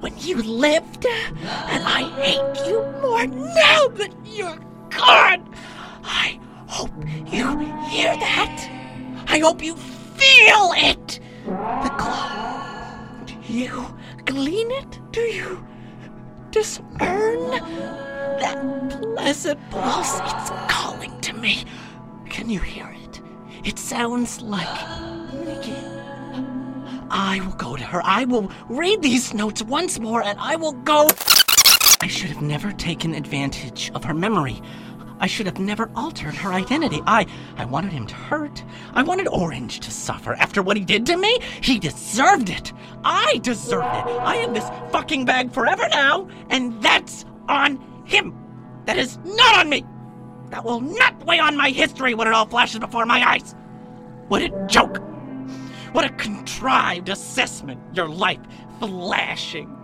when 0.00 0.18
you 0.18 0.42
lived, 0.42 1.06
and 1.06 1.84
I 1.84 2.10
hate 2.20 2.66
you 2.66 2.82
more 3.00 3.24
now 3.24 3.86
that 3.86 4.12
you're 4.24 4.58
gone. 4.90 5.48
I 6.02 6.40
hope 6.66 6.90
you 7.32 7.56
hear 7.88 8.16
that. 8.16 8.68
I 9.28 9.38
hope 9.38 9.62
you 9.62 9.76
feel 9.76 10.72
it. 10.74 11.20
The 11.46 11.94
glow. 11.96 13.24
Do 13.26 13.52
you 13.52 13.96
glean 14.24 14.72
it? 14.72 14.98
Do 15.12 15.20
you 15.20 15.64
discern 16.50 17.50
that 18.40 19.00
pleasant 19.14 19.60
pulse? 19.70 20.18
It's 20.18 20.50
calling 20.68 21.20
to 21.20 21.32
me. 21.34 21.64
Can 22.28 22.50
you 22.50 22.58
hear 22.58 22.92
it? 23.04 23.20
It 23.62 23.78
sounds 23.78 24.40
like. 24.42 25.83
I 27.14 27.40
will 27.46 27.52
go 27.52 27.76
to 27.76 27.84
her. 27.84 28.02
I 28.04 28.24
will 28.24 28.50
read 28.68 29.00
these 29.00 29.32
notes 29.32 29.62
once 29.62 30.00
more 30.00 30.22
and 30.24 30.36
I 30.40 30.56
will 30.56 30.72
go. 30.72 31.08
I 32.00 32.08
should 32.08 32.30
have 32.30 32.42
never 32.42 32.72
taken 32.72 33.14
advantage 33.14 33.92
of 33.94 34.02
her 34.02 34.12
memory. 34.12 34.60
I 35.20 35.28
should 35.28 35.46
have 35.46 35.60
never 35.60 35.92
altered 35.94 36.34
her 36.34 36.52
identity. 36.52 37.00
I 37.06 37.24
I 37.56 37.66
wanted 37.66 37.92
him 37.92 38.08
to 38.08 38.14
hurt. 38.16 38.64
I 38.94 39.04
wanted 39.04 39.28
Orange 39.28 39.78
to 39.80 39.92
suffer. 39.92 40.34
After 40.34 40.60
what 40.60 40.76
he 40.76 40.84
did 40.84 41.06
to 41.06 41.16
me, 41.16 41.38
he 41.62 41.78
deserved 41.78 42.50
it. 42.50 42.72
I 43.04 43.38
deserved 43.42 43.86
it. 43.86 44.06
I 44.20 44.36
am 44.38 44.52
this 44.52 44.68
fucking 44.90 45.24
bag 45.24 45.52
forever 45.52 45.88
now, 45.90 46.28
and 46.50 46.82
that's 46.82 47.24
on 47.48 47.78
him. 48.04 48.34
That 48.86 48.98
is 48.98 49.18
not 49.18 49.60
on 49.60 49.68
me. 49.68 49.84
That 50.50 50.64
will 50.64 50.80
not 50.80 51.24
weigh 51.24 51.38
on 51.38 51.56
my 51.56 51.70
history 51.70 52.14
when 52.14 52.26
it 52.26 52.34
all 52.34 52.46
flashes 52.46 52.80
before 52.80 53.06
my 53.06 53.24
eyes. 53.24 53.54
What 54.26 54.42
a 54.42 54.66
joke. 54.66 55.13
What 55.94 56.04
a 56.04 56.08
contrived 56.14 57.08
assessment, 57.08 57.80
your 57.94 58.08
life 58.08 58.40
flashing. 58.80 59.78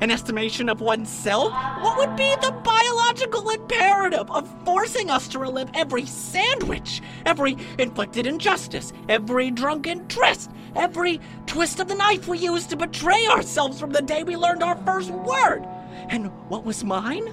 An 0.00 0.12
estimation 0.12 0.68
of 0.68 0.80
oneself? 0.80 1.52
What 1.82 1.98
would 1.98 2.14
be 2.14 2.32
the 2.40 2.52
biological 2.62 3.50
imperative 3.50 4.30
of 4.30 4.48
forcing 4.64 5.10
us 5.10 5.26
to 5.26 5.40
relive 5.40 5.68
every 5.74 6.06
sandwich, 6.06 7.02
every 7.26 7.56
inflicted 7.80 8.28
injustice, 8.28 8.92
every 9.08 9.50
drunken 9.50 10.06
tryst, 10.06 10.52
every 10.76 11.20
twist 11.46 11.80
of 11.80 11.88
the 11.88 11.96
knife 11.96 12.28
we 12.28 12.38
used 12.38 12.70
to 12.70 12.76
betray 12.76 13.26
ourselves 13.26 13.80
from 13.80 13.90
the 13.90 14.02
day 14.02 14.22
we 14.22 14.36
learned 14.36 14.62
our 14.62 14.76
first 14.84 15.10
word? 15.10 15.66
And 16.10 16.26
what 16.48 16.64
was 16.64 16.84
mine? 16.84 17.24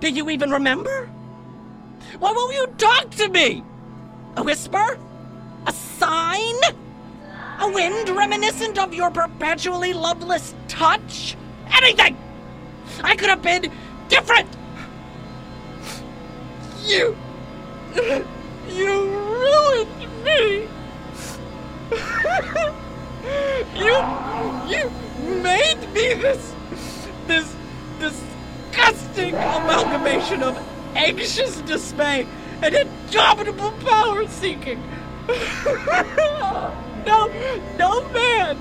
Do 0.00 0.08
you 0.08 0.30
even 0.30 0.50
remember? 0.50 1.10
Why 2.20 2.32
won't 2.32 2.54
you 2.54 2.68
talk 2.78 3.10
to 3.16 3.28
me? 3.28 3.62
A 4.36 4.42
whisper? 4.42 4.98
A 5.66 5.72
sign? 5.74 6.54
A 7.60 7.70
wind 7.70 8.08
reminiscent 8.08 8.78
of 8.78 8.94
your 8.94 9.10
perpetually 9.10 9.92
loveless 9.92 10.54
touch? 10.66 11.36
Anything! 11.70 12.16
I 13.04 13.14
could 13.14 13.28
have 13.28 13.42
been 13.42 13.70
different! 14.08 14.48
You. 16.86 17.14
You 18.66 19.10
ruined 19.10 20.24
me! 20.24 20.68
you. 23.76 23.96
You 24.66 24.90
made 25.42 25.80
me 25.92 26.14
this. 26.14 26.54
This 27.26 27.54
disgusting 27.98 29.34
amalgamation 29.34 30.42
of 30.42 30.58
anxious 30.94 31.60
dismay 31.60 32.26
and 32.62 32.74
indomitable 32.74 33.72
power 33.82 34.26
seeking! 34.28 34.82
no, 37.06 37.26
no 37.78 38.08
man 38.10 38.58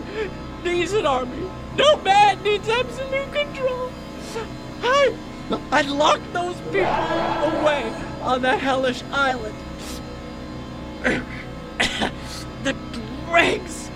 needs 0.63 0.93
an 0.93 1.05
army. 1.05 1.49
No 1.75 1.97
man 1.97 2.41
needs 2.43 2.67
absolute 2.67 3.31
control. 3.31 3.91
I, 4.81 5.15
I 5.71 5.81
locked 5.81 6.33
those 6.33 6.55
people 6.61 6.81
away 6.81 7.93
on 8.21 8.41
that 8.41 8.59
hellish 8.59 9.03
island. 9.11 9.55
the 12.63 12.75
dregs 13.27 13.89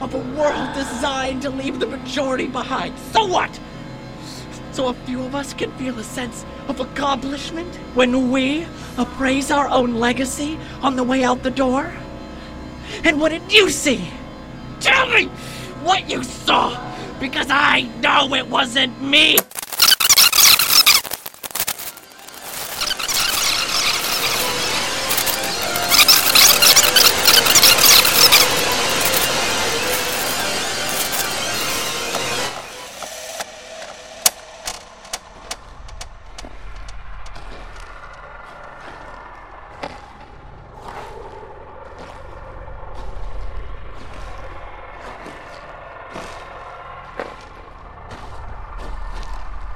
of 0.00 0.14
a 0.14 0.18
world 0.18 0.74
designed 0.74 1.42
to 1.42 1.50
leave 1.50 1.80
the 1.80 1.86
majority 1.86 2.46
behind. 2.46 2.98
So 3.12 3.26
what? 3.26 3.58
So 4.72 4.88
a 4.88 4.94
few 4.94 5.22
of 5.22 5.34
us 5.34 5.54
can 5.54 5.72
feel 5.72 5.98
a 5.98 6.04
sense 6.04 6.44
of 6.68 6.78
accomplishment 6.78 7.74
when 7.94 8.30
we 8.30 8.66
appraise 8.96 9.50
our 9.50 9.68
own 9.68 9.94
legacy 9.94 10.58
on 10.82 10.94
the 10.94 11.02
way 11.02 11.24
out 11.24 11.42
the 11.42 11.50
door? 11.50 11.92
And 13.04 13.20
what 13.20 13.30
did 13.30 13.52
you 13.52 13.70
see? 13.70 14.08
Tell 14.80 15.08
me 15.08 15.26
what 15.82 16.10
you 16.10 16.22
saw, 16.22 16.78
because 17.18 17.46
I 17.50 17.82
know 18.00 18.34
it 18.34 18.46
wasn't 18.46 19.00
me! 19.00 19.38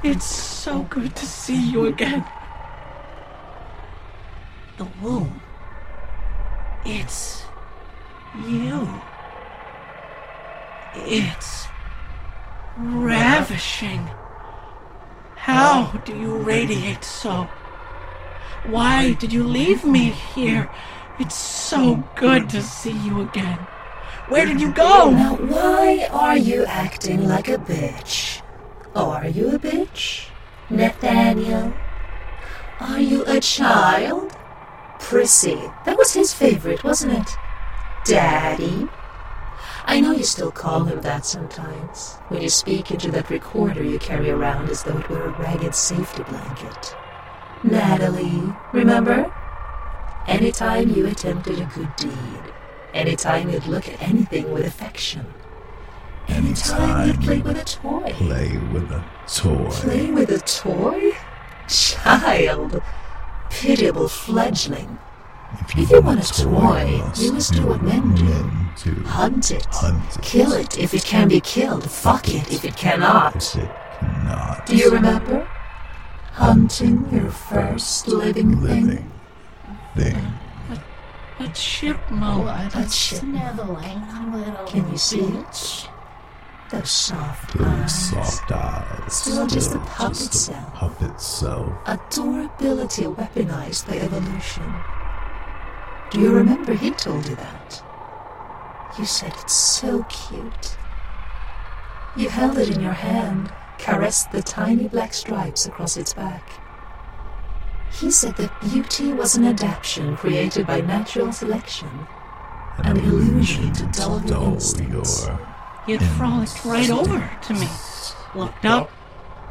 It's 0.04 0.26
so 0.26 0.82
good 0.82 1.14
to 1.14 1.24
see 1.24 1.70
you 1.70 1.86
again. 1.86 2.24
The 4.76 4.86
womb. 5.00 5.40
It's 6.84 7.44
you. 8.46 9.00
It's 10.94 11.66
ravishing. 12.76 14.10
How 15.36 15.92
do 16.04 16.16
you 16.16 16.36
radiate 16.38 17.04
so? 17.04 17.48
Why 18.66 19.12
did 19.12 19.32
you 19.32 19.44
leave 19.44 19.84
me 19.84 20.10
here? 20.10 20.70
It's 21.20 21.36
so 21.36 22.02
good 22.16 22.48
to 22.50 22.60
see 22.60 22.90
you 22.92 23.20
again. 23.22 23.58
Where 24.28 24.44
did 24.46 24.60
you 24.60 24.72
go? 24.72 25.10
Now, 25.10 25.36
why 25.36 26.08
are 26.10 26.36
you 26.36 26.64
acting 26.64 27.28
like 27.28 27.48
a 27.48 27.58
bitch? 27.58 28.42
Oh, 28.94 29.10
are 29.10 29.28
you 29.28 29.54
a 29.54 29.58
bitch, 29.58 30.30
Nathaniel? 30.68 31.74
Are 32.80 33.00
you 33.00 33.24
a 33.26 33.40
child? 33.40 34.31
Prissy, 35.12 35.70
that 35.84 35.98
was 35.98 36.14
his 36.14 36.32
favorite, 36.32 36.82
wasn't 36.84 37.12
it? 37.12 37.36
Daddy? 38.06 38.88
I 39.84 40.00
know 40.00 40.12
you 40.12 40.24
still 40.24 40.50
call 40.50 40.84
him 40.84 41.02
that 41.02 41.26
sometimes, 41.26 42.14
when 42.28 42.40
you 42.40 42.48
speak 42.48 42.90
into 42.90 43.10
that 43.10 43.28
recorder 43.28 43.82
you 43.82 43.98
carry 43.98 44.30
around 44.30 44.70
as 44.70 44.82
though 44.82 44.96
it 44.96 45.10
were 45.10 45.24
a 45.24 45.38
ragged 45.38 45.74
safety 45.74 46.22
blanket. 46.22 46.96
Natalie, 47.62 48.54
remember? 48.72 49.30
Anytime 50.26 50.88
you 50.88 51.06
attempted 51.06 51.58
a 51.58 51.66
good 51.66 51.94
deed, 51.96 52.54
anytime 52.94 53.50
you'd 53.50 53.66
look 53.66 53.90
at 53.90 54.00
anything 54.00 54.50
with 54.50 54.64
affection, 54.64 55.26
anytime 56.28 57.08
you'd 57.08 57.20
play 57.20 57.40
with 57.42 57.58
a 57.58 57.64
toy. 57.64 58.12
Play 58.14 58.56
with 58.72 58.90
a 58.90 59.04
toy. 59.26 59.68
Play 59.72 60.10
with 60.10 60.30
a 60.30 60.38
toy? 60.38 61.12
Child. 61.68 62.82
Pitiable 63.60 64.08
fledgling. 64.08 64.98
If 65.60 65.90
you 65.90 66.00
want 66.00 66.28
a 66.28 66.42
toy, 66.42 67.02
you 67.16 67.32
must 67.32 67.52
do 67.52 67.66
what 67.66 67.82
men 67.82 68.14
do. 68.14 68.94
do. 68.94 69.02
Hunt 69.02 69.50
it. 69.50 69.66
Hunt 69.70 70.16
it. 70.16 70.22
Kill 70.22 70.52
it 70.52 70.78
if 70.78 70.94
it 70.94 71.04
can 71.04 71.28
be 71.28 71.40
killed. 71.40 71.88
Fuck 71.90 72.28
it 72.28 72.50
if 72.52 72.64
it 72.64 72.76
cannot. 72.76 73.36
If 73.36 73.56
it 73.56 73.70
cannot. 74.00 74.66
Do 74.66 74.76
you 74.76 74.90
remember? 74.90 75.46
Hunting 76.32 77.06
your 77.12 77.30
first 77.30 78.08
living 78.08 78.60
thing. 78.62 78.86
Living 78.86 79.12
thing. 79.96 80.16
A 81.38 81.48
chipmunk. 81.48 82.74
A 82.74 82.88
chipmunk. 82.88 82.90
Sniveling 82.90 84.32
little 84.32 84.66
Can 84.66 84.90
you 84.90 84.98
see 84.98 85.20
it? 85.20 85.88
Those 86.72 86.90
soft 86.90 87.58
Those 87.58 87.66
eyes. 87.66 88.10
soft 88.10 88.50
eyes. 88.50 89.12
Still 89.12 89.46
just 89.46 89.72
the 89.72 89.78
puppet 89.80 90.16
just 90.16 90.34
a 90.34 90.38
cell. 90.38 90.72
Puppet 90.74 91.20
cell. 91.20 91.82
Adorability 91.84 93.02
weaponized 93.02 93.86
by 93.86 93.98
evolution. 93.98 94.72
Do 96.10 96.20
you 96.20 96.32
remember 96.32 96.72
he 96.72 96.90
told 96.90 97.28
you 97.28 97.36
that? 97.36 97.82
You 98.98 99.04
said 99.04 99.34
it's 99.38 99.52
so 99.52 100.02
cute. 100.04 100.78
You 102.16 102.30
held 102.30 102.56
it 102.56 102.74
in 102.74 102.80
your 102.80 102.92
hand, 102.92 103.52
caressed 103.78 104.32
the 104.32 104.40
tiny 104.40 104.88
black 104.88 105.12
stripes 105.12 105.66
across 105.66 105.98
its 105.98 106.14
back. 106.14 106.48
He 108.00 108.10
said 108.10 108.36
that 108.38 108.60
beauty 108.62 109.12
was 109.12 109.36
an 109.36 109.44
adaptation 109.44 110.16
created 110.16 110.66
by 110.66 110.80
natural 110.80 111.32
selection, 111.32 111.90
an 112.78 112.96
illusion 112.96 113.74
to 113.74 113.84
dull 113.92 114.22
your 114.24 114.54
instincts. 114.54 115.26
your 115.26 115.51
He 115.86 115.92
had 115.92 116.02
frolicked 116.16 116.64
right 116.64 116.90
over 116.90 117.30
to 117.42 117.54
me. 117.54 117.68
Looked 118.34 118.64
up, 118.64 118.90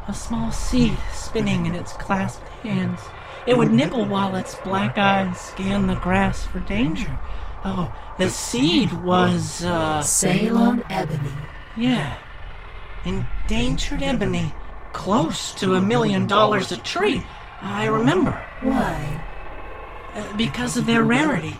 a 0.08 0.14
small 0.14 0.50
seed 0.50 0.96
spinning 1.12 1.66
in 1.66 1.74
its 1.74 1.92
clasped 1.92 2.48
hands. 2.62 3.00
It 3.46 3.56
would 3.56 3.72
nibble 3.72 4.06
while 4.06 4.34
its 4.36 4.54
black 4.56 4.98
eyes 4.98 5.38
scanned 5.40 5.88
the 5.88 5.94
grass 5.96 6.46
for 6.46 6.60
danger. 6.60 7.18
Oh, 7.64 7.94
the 8.18 8.30
seed 8.30 8.92
was, 9.04 9.64
uh, 9.64 10.02
Ceylon 10.02 10.84
ebony. 10.90 11.30
yeah. 11.76 12.16
Endangered 13.04 14.02
ebony. 14.02 14.54
Close 14.92 15.52
to 15.54 15.74
a 15.74 15.80
million 15.80 16.26
dollars 16.26 16.70
a 16.70 16.76
tree. 16.76 17.24
I 17.60 17.86
remember. 17.86 18.32
Why? 18.60 19.22
Uh, 20.14 20.36
because 20.36 20.76
of 20.76 20.86
their 20.86 21.02
rarity. 21.02 21.56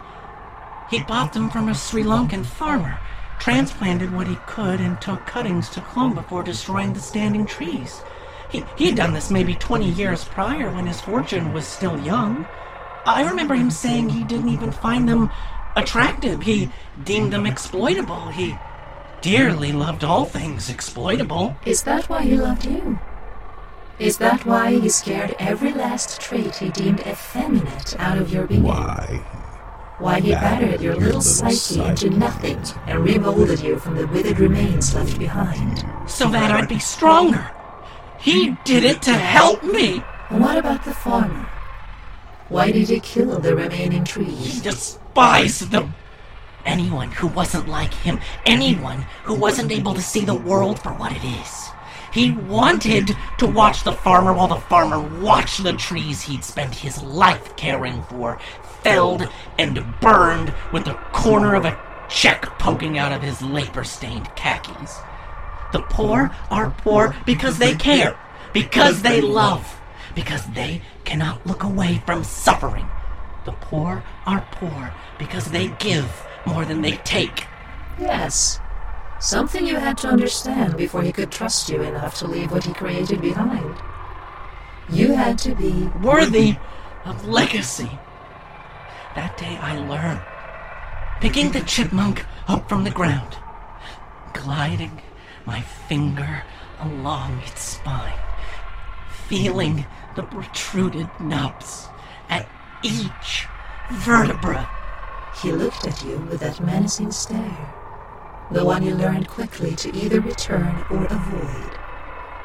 He 0.91 1.03
bought 1.03 1.33
them 1.33 1.49
from 1.51 1.69
a 1.69 1.75
Sri 1.75 2.03
Lankan 2.03 2.45
farmer, 2.45 2.99
transplanted 3.39 4.13
what 4.13 4.27
he 4.27 4.37
could, 4.47 4.81
and 4.81 5.01
took 5.01 5.27
cuttings 5.27 5.69
to 5.71 5.81
clone 5.81 6.15
before 6.15 6.43
destroying 6.43 6.93
the 6.93 7.01
standing 7.01 7.47
trees. 7.47 8.03
He, 8.51 8.65
he 8.77 8.87
had 8.87 8.97
done 8.97 9.15
this 9.15 9.31
maybe 9.31 9.55
20 9.55 9.89
years 9.91 10.25
prior 10.25 10.71
when 10.71 10.87
his 10.87 11.01
fortune 11.01 11.53
was 11.53 11.67
still 11.67 11.99
young. 12.01 12.47
I 13.07 13.25
remember 13.29 13.55
him 13.55 13.71
saying 13.71 14.11
he 14.11 14.25
didn't 14.25 14.51
even 14.51 14.71
find 14.71 15.09
them 15.09 15.31
attractive. 15.75 16.43
He 16.43 16.71
deemed 17.03 17.33
them 17.33 17.47
exploitable. 17.47 18.29
He 18.29 18.57
dearly 19.23 19.73
loved 19.73 20.05
all 20.05 20.25
things 20.25 20.69
exploitable. 20.69 21.57
Is 21.65 21.83
that 21.85 22.09
why 22.09 22.23
he 22.23 22.37
loved 22.37 22.67
you? 22.67 22.99
Is 23.99 24.19
that 24.19 24.45
why 24.45 24.79
he 24.79 24.89
scared 24.89 25.35
every 25.39 25.73
last 25.73 26.21
trait 26.21 26.57
he 26.57 26.71
deemed 26.71 27.01
effeminate 27.01 27.99
out 27.99 28.19
of 28.19 28.33
your 28.33 28.47
being? 28.47 28.63
why? 28.63 29.25
Why 30.03 30.19
he 30.19 30.33
battered 30.33 30.81
your 30.81 30.97
little 30.97 31.21
psyche 31.21 31.81
into 31.81 32.11
nothing 32.11 32.61
and 32.89 33.05
remolded 33.05 33.63
you 33.63 33.79
from 33.79 33.95
the 33.95 34.09
withered 34.09 34.41
remains 34.41 34.97
left 34.97 35.17
behind? 35.17 35.87
So 36.11 36.29
that 36.29 36.51
I'd 36.51 36.69
be 36.69 36.81
stronger. 36.81 37.49
He 38.19 38.57
did 38.65 38.83
it 38.83 39.01
to 39.03 39.13
help 39.13 39.63
me. 39.63 40.03
And 40.29 40.41
what 40.41 40.59
about 40.59 40.85
the 40.85 40.93
farmer? 40.93 41.49
Why 42.49 42.73
did 42.73 42.89
he 42.89 42.99
kill 42.99 43.39
the 43.39 43.55
remaining 43.55 44.03
trees? 44.03 44.55
He 44.57 44.61
despised 44.61 45.71
them. 45.71 45.95
Anyone 46.67 47.13
who 47.13 47.29
wasn't 47.29 47.69
like 47.69 47.95
him, 47.95 48.19
anyone 48.45 49.03
who 49.23 49.35
wasn't 49.35 49.71
able 49.71 49.95
to 49.95 50.03
see 50.03 50.25
the 50.25 50.35
world 50.35 50.81
for 50.81 50.91
what 50.91 51.13
it 51.13 51.23
is. 51.25 51.69
He 52.13 52.33
wanted 52.33 53.17
to 53.39 53.47
watch 53.47 53.85
the 53.85 53.93
farmer 53.93 54.33
while 54.33 54.49
the 54.49 54.57
farmer 54.57 55.01
watched 55.21 55.63
the 55.63 55.75
trees 55.75 56.23
he'd 56.23 56.43
spent 56.43 56.75
his 56.75 57.01
life 57.05 57.55
caring 57.57 58.03
for, 58.03 58.41
felled 58.83 59.29
and 59.59 59.83
burned 60.01 60.53
with 60.73 60.85
the 60.85 60.95
corner 61.13 61.55
of 61.55 61.65
a 61.65 61.79
check 62.09 62.43
poking 62.59 62.99
out 62.99 63.13
of 63.13 63.23
his 63.23 63.41
labor 63.43 63.85
stained 63.85 64.29
khakis. 64.37 64.99
The 65.73 65.83
poor 65.83 66.31
are 66.51 66.71
poor 66.79 67.15
because 67.25 67.59
they 67.59 67.75
care, 67.75 68.19
because 68.53 69.03
they 69.03 69.21
love, 69.21 69.81
because 70.15 70.45
they 70.53 70.83
cannot 71.05 71.47
look 71.47 71.63
away 71.63 72.03
from 72.05 72.25
suffering. 72.25 72.87
The 73.45 73.53
poor 73.53 74.05
are 74.27 74.47
poor 74.53 74.93
because 75.19 75.47
they 75.47 75.69
give 75.79 76.27
more 76.47 76.65
than 76.65 76.83
they 76.83 76.97
take. 76.99 77.47
Yes. 77.99 78.61
Something 79.19 79.67
you 79.67 79.77
had 79.77 79.97
to 79.99 80.09
understand 80.09 80.77
before 80.77 81.03
he 81.03 81.13
could 81.13 81.31
trust 81.31 81.69
you 81.69 81.81
enough 81.83 82.19
to 82.19 82.27
leave 82.27 82.51
what 82.51 82.65
he 82.65 82.73
created 82.73 83.21
behind. 83.21 83.77
You 84.91 85.13
had 85.13 85.39
to 85.39 85.55
be 85.55 85.89
worthy 86.03 86.57
of 87.05 87.27
legacy. 87.27 87.99
That 89.15 89.37
day 89.37 89.59
I 89.61 89.77
learned. 89.77 90.23
Picking 91.21 91.53
the 91.53 91.61
chipmunk 91.61 92.25
up 92.49 92.69
from 92.69 92.85
the 92.85 92.91
ground, 92.91 93.37
gliding 94.33 95.03
my 95.45 95.61
finger 95.61 96.43
along 96.81 97.39
its 97.47 97.63
spine, 97.63 98.19
feeling 99.29 99.87
the 100.17 100.23
protruded 100.23 101.09
knobs 101.21 101.89
at 102.29 102.49
each 102.83 103.47
vertebra. 103.91 104.69
He 105.43 105.53
looked 105.53 105.87
at 105.87 106.03
you 106.05 106.17
with 106.31 106.41
that 106.41 106.61
menacing 106.61 107.13
stare. 107.13 107.75
The 108.51 108.65
one 108.65 108.83
you 108.83 108.95
learned 108.95 109.29
quickly 109.29 109.75
to 109.77 109.95
either 109.95 110.21
return 110.21 110.85
or 110.91 111.05
avoid. 111.05 111.79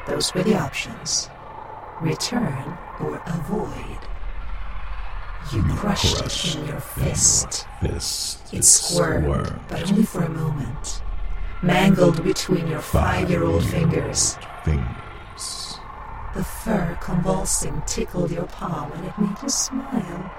Those 0.06 0.32
were 0.34 0.42
the 0.42 0.56
options. 0.56 1.28
Return 2.00 2.78
or 3.00 3.22
avoid. 3.26 4.07
You 5.52 5.62
crushed 5.62 6.20
it 6.20 6.56
in 6.56 6.66
your 6.66 6.80
fist. 6.80 7.66
Fist. 7.80 8.52
It 8.52 8.64
squirmed, 8.64 9.60
but 9.68 9.90
only 9.90 10.04
for 10.04 10.22
a 10.22 10.28
moment. 10.28 11.02
Mangled 11.62 12.22
between 12.22 12.68
your 12.68 12.80
five-year-old 12.80 13.64
fingers. 13.64 14.36
Fingers. 14.64 15.78
The 16.34 16.44
fur 16.44 16.98
convulsing 17.00 17.82
tickled 17.86 18.30
your 18.30 18.44
palm 18.44 18.92
and 18.92 19.06
it 19.06 19.18
made 19.18 19.42
you 19.42 19.48
smile, 19.48 20.30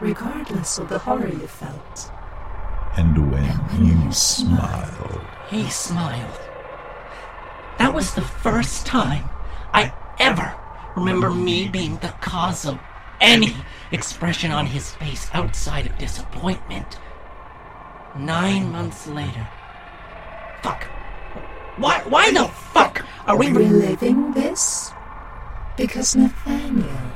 regardless 0.00 0.78
of 0.78 0.88
the 0.88 0.98
horror 0.98 1.28
you 1.28 1.46
felt. 1.46 2.12
And 2.96 3.32
when 3.32 3.44
when 3.44 3.86
you 3.86 4.04
you 4.04 4.12
smiled, 4.12 5.20
He 5.48 5.68
smiled. 5.70 6.38
That 7.78 7.94
was 7.94 8.14
the 8.14 8.20
first 8.20 8.84
time 8.84 9.30
I 9.72 9.94
ever 10.18 10.54
remember 10.94 11.30
me 11.30 11.68
being 11.68 11.96
the 11.96 12.14
cause 12.20 12.66
of 12.66 12.78
any 13.22 13.54
expression 13.92 14.50
on 14.50 14.66
his 14.66 14.90
face 14.90 15.30
outside 15.32 15.86
of 15.86 15.96
disappointment. 15.96 16.98
Nine 18.16 18.70
months 18.70 19.06
later. 19.06 19.48
Fuck. 20.62 20.84
Why, 21.78 22.02
why 22.06 22.30
the 22.32 22.48
fuck 22.48 23.06
are 23.26 23.36
we 23.36 23.50
reliving 23.50 24.32
this? 24.32 24.90
Because 25.76 26.14
Nathaniel, 26.14 27.12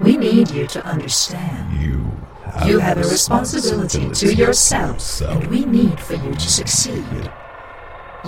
we 0.00 0.16
need 0.16 0.50
you 0.50 0.66
to 0.68 0.84
understand. 0.86 1.82
you 1.82 2.10
have, 2.44 2.68
You 2.68 2.78
have 2.78 2.96
a 2.96 3.02
responsibility 3.02 4.08
to 4.08 4.34
yourself, 4.34 5.20
and 5.20 5.46
we 5.48 5.66
need 5.66 6.00
for 6.00 6.14
you 6.14 6.32
to 6.32 6.50
succeed. 6.50 7.30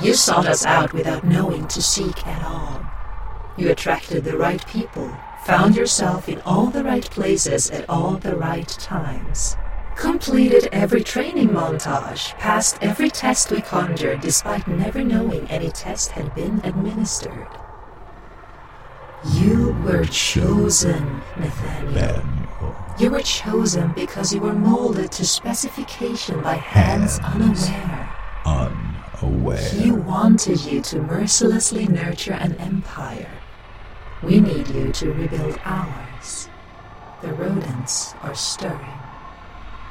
You 0.02 0.14
sought 0.14 0.46
us 0.46 0.66
out 0.66 0.92
without 0.92 1.24
knowing 1.24 1.66
to 1.68 1.80
seek 1.80 2.26
at 2.26 2.44
all. 2.44 2.84
You 3.56 3.70
attracted 3.70 4.24
the 4.24 4.36
right 4.36 4.64
people, 4.66 5.16
found 5.44 5.76
yourself 5.76 6.28
in 6.28 6.40
all 6.42 6.66
the 6.66 6.84
right 6.84 7.08
places 7.10 7.70
at 7.70 7.88
all 7.88 8.12
the 8.16 8.36
right 8.36 8.68
times. 8.68 9.56
Completed 9.96 10.68
every 10.72 11.02
training 11.02 11.48
montage, 11.48 12.36
passed 12.38 12.78
every 12.80 13.10
test 13.10 13.50
we 13.50 13.60
conjured 13.60 14.20
despite 14.20 14.66
never 14.66 15.04
knowing 15.04 15.46
any 15.48 15.70
test 15.70 16.12
had 16.12 16.34
been 16.34 16.60
administered. 16.64 17.46
You 19.34 19.76
were 19.84 20.04
chosen, 20.06 21.22
Nathaniel. 21.38 22.22
You 22.98 23.10
were 23.10 23.20
chosen 23.22 23.92
because 23.92 24.32
you 24.32 24.40
were 24.40 24.52
molded 24.52 25.12
to 25.12 25.26
specification 25.26 26.40
by 26.42 26.54
hands 26.54 27.18
Hands. 27.18 27.68
unaware. 27.68 28.82
Unaware. 29.22 29.68
He 29.70 29.90
wanted 29.92 30.64
you 30.64 30.80
to 30.82 31.00
mercilessly 31.02 31.86
nurture 31.86 32.32
an 32.34 32.54
empire. 32.56 33.28
We 34.22 34.40
need 34.40 34.68
you 34.68 34.92
to 34.92 35.12
rebuild 35.12 35.58
ours. 35.64 36.48
The 37.22 37.32
rodents 37.32 38.14
are 38.22 38.34
stirring. 38.34 38.98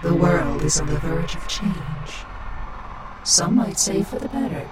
The 0.04 0.15
world 0.15 0.63
is 0.63 0.80
on 0.80 0.88
the 0.88 1.00
verge 1.00 1.36
of 1.36 1.48
change. 1.48 2.26
Some 3.24 3.56
might 3.56 3.78
say 3.78 4.04
for 4.04 4.20
the 4.20 4.30
better, 4.30 4.67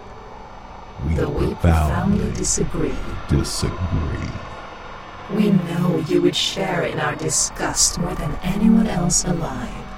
we 1.06 1.14
though 1.16 1.30
we 1.30 1.54
profoundly 1.56 2.20
profoundly 2.20 2.32
disagree. 2.34 2.96
disagree. 3.28 4.30
We 5.36 5.52
know 5.52 6.04
you 6.08 6.22
would 6.22 6.36
share 6.36 6.84
in 6.84 7.00
our 7.00 7.16
disgust 7.16 8.00
more 8.00 8.16
than 8.16 8.40
anyone 8.42 8.88
else 8.88 9.26
alive. 9.26 9.89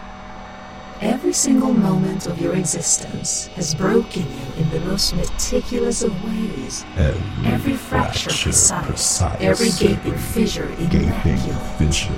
Every 1.01 1.33
single 1.33 1.73
moment 1.73 2.27
of 2.27 2.39
your 2.39 2.53
existence 2.55 3.47
has 3.55 3.73
broken 3.73 4.21
you 4.21 4.61
in 4.63 4.69
the 4.69 4.79
most 4.81 5.15
meticulous 5.15 6.03
of 6.03 6.13
ways. 6.23 6.85
Every, 6.95 7.51
Every 7.51 7.73
fracture 7.73 8.29
precise, 8.29 8.85
precise, 8.85 9.41
every 9.41 9.69
gaping 9.79 10.15
fissure 10.15 10.67
gaping 10.67 11.05
immaculate. 11.05 11.77
fissure. 11.79 12.13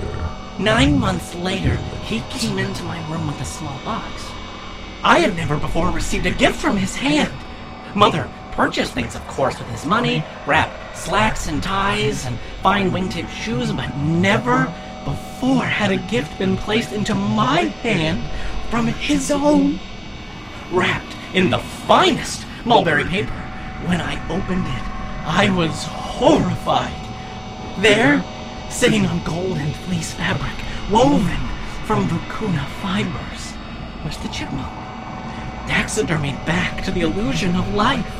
Nine 0.60 1.00
months 1.00 1.34
later, 1.36 1.78
he 2.04 2.19
came 2.30 2.60
into 2.60 2.84
my 2.84 3.00
room 3.10 3.26
with 3.26 3.39
a 3.39 3.46
small 3.46 3.80
box. 3.86 4.26
I 5.02 5.19
had 5.19 5.38
never 5.38 5.56
before 5.56 5.89
received 5.89 6.26
a 6.26 6.32
gift 6.32 6.60
from 6.60 6.76
his 6.76 6.93
hand. 6.93 7.32
Mother 7.96 8.30
purchased 8.52 8.91
things, 8.91 9.15
of 9.15 9.26
course, 9.28 9.58
with 9.58 9.69
his 9.69 9.86
money, 9.86 10.26
wrapped 10.46 10.98
slacks 10.98 11.48
and 11.48 11.63
ties 11.63 12.26
and 12.26 12.38
fine 12.62 12.91
wingtip 12.91 13.30
shoes, 13.30 13.72
but 13.72 13.96
never 13.96 14.65
before 15.06 15.63
had 15.65 15.91
a 15.91 15.98
gift 15.98 16.38
been 16.38 16.56
placed 16.58 16.91
into 16.93 17.15
my 17.15 17.62
hand 17.82 18.22
from 18.74 18.88
his 18.88 19.30
own. 19.30 19.80
Wrapped 20.72 21.16
in 21.36 21.52
the 21.52 21.60
finest 21.60 22.44
mulberry 22.66 23.04
paper. 23.04 23.40
When 23.86 24.02
I 24.02 24.16
opened 24.30 24.66
it, 24.66 24.84
I 25.28 25.52
was 25.56 25.84
horrified. 25.84 27.00
There, 27.84 28.26
sitting 28.72 29.06
on 29.06 29.24
golden 29.24 29.74
fleece 29.86 30.12
fabric, 30.14 30.56
woven 30.92 31.38
from 31.86 32.08
vicuna 32.08 32.66
fibers, 32.82 33.54
was 34.04 34.18
the 34.18 34.30
chipmunk. 34.30 34.74
Taxidermied 35.68 36.44
back 36.48 36.84
to 36.86 36.90
the 36.90 37.02
illusion 37.02 37.56
of 37.56 37.76
life. 37.76 38.12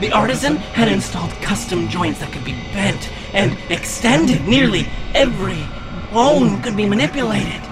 The 0.00 0.12
artisan 0.12 0.56
had 0.56 0.88
installed 0.88 1.30
custom 1.40 1.88
joints 1.88 2.20
that 2.20 2.30
could 2.30 2.44
be 2.44 2.60
bent 2.74 3.10
and 3.32 3.56
extended. 3.70 4.46
Nearly 4.46 4.86
every 5.14 5.64
bone 6.12 6.60
could 6.60 6.76
be 6.76 6.86
manipulated. 6.86 7.62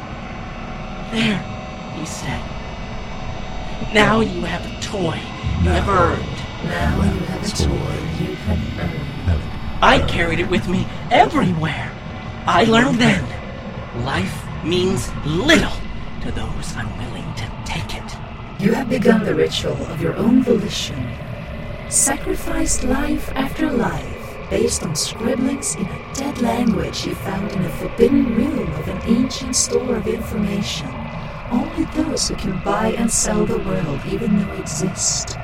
There, 1.13 1.56
he 1.97 2.07
said. 2.07 2.43
Now 3.93 4.21
you 4.21 4.43
have 4.43 4.65
a 4.65 4.81
toy 4.81 5.21
you 5.63 5.71
have 5.71 5.89
earned. 5.89 6.37
Now 6.65 6.97
you 7.03 7.21
have 7.27 7.45
a 7.45 7.57
toy 7.57 8.25
you 8.25 8.35
have 8.35 8.81
earned. 8.81 9.07
I 9.83 10.05
carried 10.09 10.41
it 10.41 10.49
with 10.49 10.69
me 10.69 10.87
everywhere. 11.11 11.93
I 12.47 12.65
learned 12.65 12.99
then 12.99 13.25
life 14.05 14.45
means 14.65 15.11
little 15.25 15.77
to 16.23 16.31
those 16.33 16.75
unwilling 16.77 17.33
to 17.35 17.51
take 17.65 17.95
it. 17.95 18.17
You 18.59 18.73
have 18.73 18.89
begun 18.89 19.25
the 19.25 19.35
ritual 19.35 19.77
of 19.87 20.01
your 20.01 20.17
own 20.17 20.43
volition. 20.43 21.11
Sacrificed 21.89 22.85
life 22.85 23.31
after 23.35 23.71
life 23.71 24.17
based 24.51 24.83
on 24.85 24.95
scribblings 24.95 25.75
in 25.75 25.87
a 25.87 26.15
dead 26.15 26.41
language 26.41 27.07
you 27.07 27.15
found 27.15 27.51
in 27.53 27.65
a 27.65 27.71
forbidden 27.71 28.35
room 28.35 28.73
of 28.75 28.89
an 28.89 29.01
ancient 29.05 29.55
store 29.55 29.97
of 29.97 30.07
information. 30.07 31.06
Only 31.51 31.85
those 31.95 32.29
who 32.29 32.35
can 32.37 32.59
buy 32.65 32.89
and 32.99 33.11
sell 33.11 33.47
the 33.47 33.59
world 33.59 34.01
even 34.07 34.39
though 34.39 34.53
exist. 34.55 35.37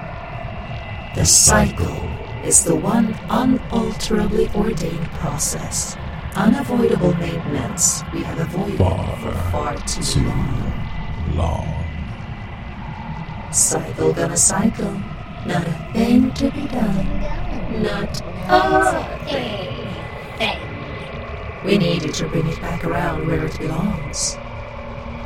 The 1.14 1.24
cycle 1.24 2.08
is 2.44 2.64
the 2.64 2.74
one 2.74 3.14
unalterably 3.28 4.48
ordained 4.54 5.06
process. 5.12 5.96
Unavoidable 6.34 7.14
maintenance 7.14 8.02
we 8.12 8.22
have 8.22 8.38
avoided 8.40 8.78
Far 8.78 9.16
for 9.18 9.32
far 9.50 9.76
too 9.86 10.02
too 10.02 10.20
long. 10.26 10.72
long. 11.36 11.68
Cycle 13.52 14.12
gonna 14.12 14.36
cycle. 14.36 15.00
Not 15.46 15.66
a 15.66 15.90
thing 15.92 16.32
to 16.34 16.50
be 16.50 16.66
done. 16.68 17.06
Not 17.82 18.22
a 18.48 19.28
thing. 19.28 19.82
We 21.64 21.78
need 21.78 22.12
to 22.14 22.26
bring 22.28 22.48
it 22.48 22.60
back 22.60 22.84
around 22.84 23.26
where 23.28 23.44
it 23.46 23.56
belongs. 23.58 24.36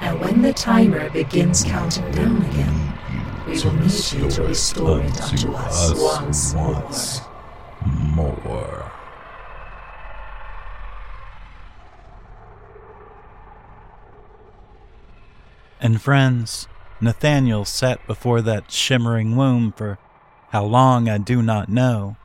And 0.07 0.21
when 0.21 0.41
the 0.41 0.53
timer 0.53 1.11
begins 1.11 1.65
counting 1.65 2.09
down 2.13 2.41
again, 2.43 2.93
we 3.45 3.61
will 3.61 3.73
need 3.73 4.13
you 4.13 4.31
to 4.31 4.43
restore 4.45 5.01
it 5.01 5.21
unto 5.21 5.51
us 5.51 6.01
once 6.01 6.55
more. 6.55 6.75
once 6.75 7.21
more. 8.15 8.93
And 15.81 16.01
friends, 16.01 16.69
Nathaniel 17.01 17.65
sat 17.65 18.07
before 18.07 18.41
that 18.43 18.71
shimmering 18.71 19.35
womb 19.35 19.73
for 19.73 19.99
how 20.51 20.67
long 20.67 21.09
I 21.09 21.19
do 21.19 21.43
not 21.43 21.69
know, 21.69 22.17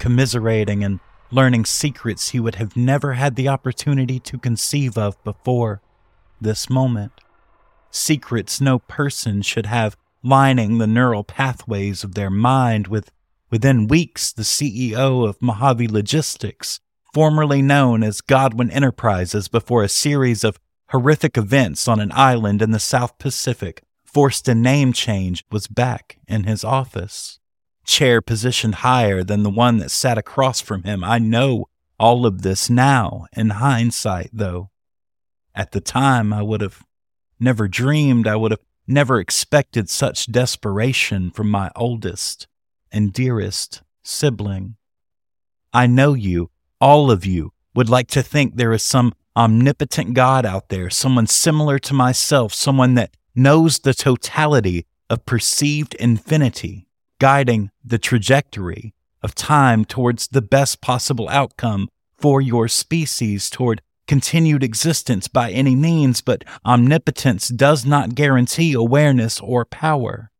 commiserating 0.00 0.82
and 0.82 0.98
learning 1.30 1.66
secrets 1.66 2.30
he 2.30 2.40
would 2.40 2.56
have 2.56 2.76
never 2.76 3.12
had 3.12 3.36
the 3.36 3.46
opportunity 3.46 4.18
to 4.18 4.38
conceive 4.38 4.98
of 4.98 5.22
before 5.22 5.80
this 6.40 6.70
moment. 6.70 7.12
Secrets 7.90 8.60
no 8.60 8.78
person 8.78 9.42
should 9.42 9.66
have 9.66 9.96
lining 10.22 10.78
the 10.78 10.86
neural 10.86 11.24
pathways 11.24 12.04
of 12.04 12.14
their 12.14 12.30
mind 12.30 12.88
with 12.88 13.10
within 13.50 13.88
weeks 13.88 14.32
the 14.32 14.42
CEO 14.42 15.28
of 15.28 15.42
Mojave 15.42 15.88
Logistics, 15.88 16.78
formerly 17.12 17.60
known 17.60 18.02
as 18.04 18.20
Godwynn 18.20 18.72
Enterprises 18.72 19.48
before 19.48 19.82
a 19.82 19.88
series 19.88 20.44
of 20.44 20.60
horrific 20.90 21.36
events 21.36 21.88
on 21.88 21.98
an 21.98 22.12
island 22.14 22.62
in 22.62 22.70
the 22.70 22.78
South 22.78 23.18
Pacific 23.18 23.82
forced 24.04 24.48
a 24.48 24.54
name 24.54 24.92
change 24.92 25.44
was 25.50 25.66
back 25.66 26.18
in 26.28 26.44
his 26.44 26.62
office 26.62 27.40
chair 27.90 28.20
positioned 28.20 28.76
higher 28.76 29.24
than 29.24 29.42
the 29.42 29.50
one 29.50 29.78
that 29.78 29.90
sat 29.90 30.16
across 30.16 30.60
from 30.60 30.84
him. 30.84 31.02
I 31.02 31.18
know 31.18 31.66
all 31.98 32.24
of 32.24 32.42
this 32.42 32.70
now, 32.70 33.26
in 33.32 33.50
hindsight, 33.50 34.30
though. 34.32 34.69
At 35.54 35.72
the 35.72 35.80
time, 35.80 36.32
I 36.32 36.42
would 36.42 36.60
have 36.60 36.82
never 37.38 37.68
dreamed, 37.68 38.26
I 38.26 38.36
would 38.36 38.50
have 38.50 38.64
never 38.86 39.20
expected 39.20 39.88
such 39.88 40.30
desperation 40.30 41.30
from 41.30 41.50
my 41.50 41.70
oldest 41.76 42.46
and 42.92 43.12
dearest 43.12 43.82
sibling. 44.02 44.76
I 45.72 45.86
know 45.86 46.14
you, 46.14 46.50
all 46.80 47.10
of 47.10 47.24
you, 47.24 47.52
would 47.74 47.88
like 47.88 48.08
to 48.08 48.22
think 48.22 48.56
there 48.56 48.72
is 48.72 48.82
some 48.82 49.14
omnipotent 49.36 50.14
God 50.14 50.44
out 50.44 50.68
there, 50.68 50.90
someone 50.90 51.26
similar 51.26 51.78
to 51.78 51.94
myself, 51.94 52.52
someone 52.52 52.94
that 52.94 53.16
knows 53.34 53.78
the 53.78 53.94
totality 53.94 54.86
of 55.08 55.24
perceived 55.24 55.94
infinity 55.94 56.88
guiding 57.20 57.70
the 57.84 57.98
trajectory 57.98 58.94
of 59.22 59.34
time 59.34 59.84
towards 59.84 60.28
the 60.28 60.42
best 60.42 60.80
possible 60.80 61.28
outcome 61.28 61.88
for 62.16 62.40
your 62.40 62.66
species, 62.66 63.48
toward 63.48 63.82
continued 64.10 64.64
existence 64.64 65.28
by 65.28 65.52
any 65.52 65.76
means, 65.76 66.20
but 66.20 66.44
omnipotence 66.66 67.46
does 67.46 67.86
not 67.86 68.16
guarantee 68.16 68.72
awareness 68.72 69.38
or 69.38 69.64
power. 69.64 70.32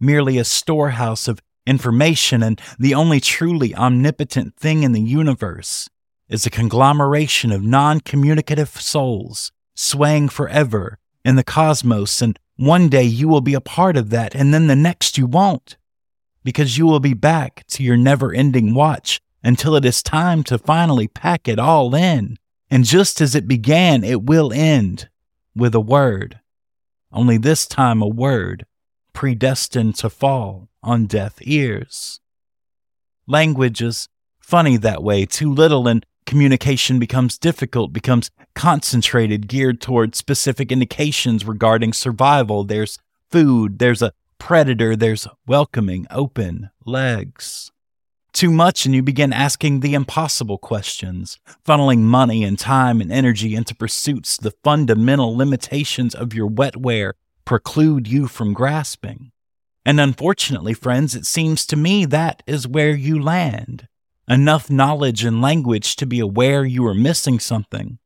Merely 0.00 0.36
a 0.36 0.42
storehouse 0.42 1.28
of 1.28 1.38
information, 1.64 2.42
and 2.42 2.60
the 2.76 2.94
only 2.94 3.20
truly 3.20 3.72
omnipotent 3.72 4.56
thing 4.56 4.82
in 4.82 4.90
the 4.90 5.00
universe 5.00 5.88
is 6.28 6.44
a 6.44 6.50
conglomeration 6.50 7.52
of 7.52 7.62
non 7.62 8.00
communicative 8.00 8.70
souls 8.70 9.52
swaying 9.76 10.28
forever 10.28 10.98
in 11.24 11.36
the 11.36 11.44
cosmos, 11.44 12.20
and 12.20 12.36
one 12.56 12.88
day 12.88 13.04
you 13.04 13.28
will 13.28 13.40
be 13.40 13.54
a 13.54 13.60
part 13.60 13.96
of 13.96 14.10
that, 14.10 14.34
and 14.34 14.52
then 14.52 14.66
the 14.66 14.74
next 14.74 15.16
you 15.16 15.28
won't 15.28 15.76
because 16.42 16.76
you 16.76 16.84
will 16.84 16.98
be 16.98 17.14
back 17.14 17.64
to 17.68 17.84
your 17.84 17.96
never 17.96 18.34
ending 18.34 18.74
watch 18.74 19.20
until 19.44 19.76
it 19.76 19.84
is 19.84 20.02
time 20.02 20.42
to 20.42 20.58
finally 20.58 21.06
pack 21.06 21.46
it 21.46 21.60
all 21.60 21.94
in. 21.94 22.36
And 22.70 22.84
just 22.84 23.20
as 23.20 23.34
it 23.34 23.48
began, 23.48 24.04
it 24.04 24.24
will 24.24 24.52
end 24.52 25.08
with 25.54 25.74
a 25.74 25.80
word. 25.80 26.40
Only 27.10 27.38
this 27.38 27.66
time, 27.66 28.02
a 28.02 28.08
word 28.08 28.66
predestined 29.12 29.96
to 29.96 30.10
fall 30.10 30.68
on 30.82 31.06
deaf 31.06 31.34
ears. 31.40 32.20
Language 33.26 33.82
is 33.82 34.08
funny 34.38 34.76
that 34.76 35.02
way. 35.02 35.26
Too 35.26 35.52
little 35.52 35.88
and 35.88 36.04
communication 36.26 36.98
becomes 36.98 37.38
difficult, 37.38 37.92
becomes 37.92 38.30
concentrated, 38.54 39.48
geared 39.48 39.80
toward 39.80 40.14
specific 40.14 40.70
indications 40.70 41.44
regarding 41.44 41.92
survival. 41.92 42.64
There's 42.64 42.98
food, 43.30 43.78
there's 43.78 44.02
a 44.02 44.12
predator, 44.38 44.94
there's 44.94 45.26
welcoming, 45.46 46.06
open 46.10 46.70
legs. 46.84 47.72
Too 48.32 48.50
much, 48.50 48.86
and 48.86 48.94
you 48.94 49.02
begin 49.02 49.32
asking 49.32 49.80
the 49.80 49.94
impossible 49.94 50.58
questions, 50.58 51.38
funneling 51.64 52.00
money 52.00 52.44
and 52.44 52.58
time 52.58 53.00
and 53.00 53.10
energy 53.10 53.54
into 53.54 53.74
pursuits 53.74 54.36
the 54.36 54.52
fundamental 54.62 55.36
limitations 55.36 56.14
of 56.14 56.34
your 56.34 56.48
wetware 56.48 57.14
preclude 57.44 58.06
you 58.06 58.28
from 58.28 58.52
grasping. 58.52 59.32
And 59.84 59.98
unfortunately, 59.98 60.74
friends, 60.74 61.14
it 61.14 61.24
seems 61.24 61.64
to 61.66 61.76
me 61.76 62.04
that 62.04 62.42
is 62.46 62.68
where 62.68 62.94
you 62.94 63.20
land. 63.20 63.88
Enough 64.28 64.68
knowledge 64.68 65.24
and 65.24 65.40
language 65.40 65.96
to 65.96 66.04
be 66.04 66.20
aware 66.20 66.64
you 66.66 66.86
are 66.86 66.94
missing 66.94 67.40
something, 67.40 67.98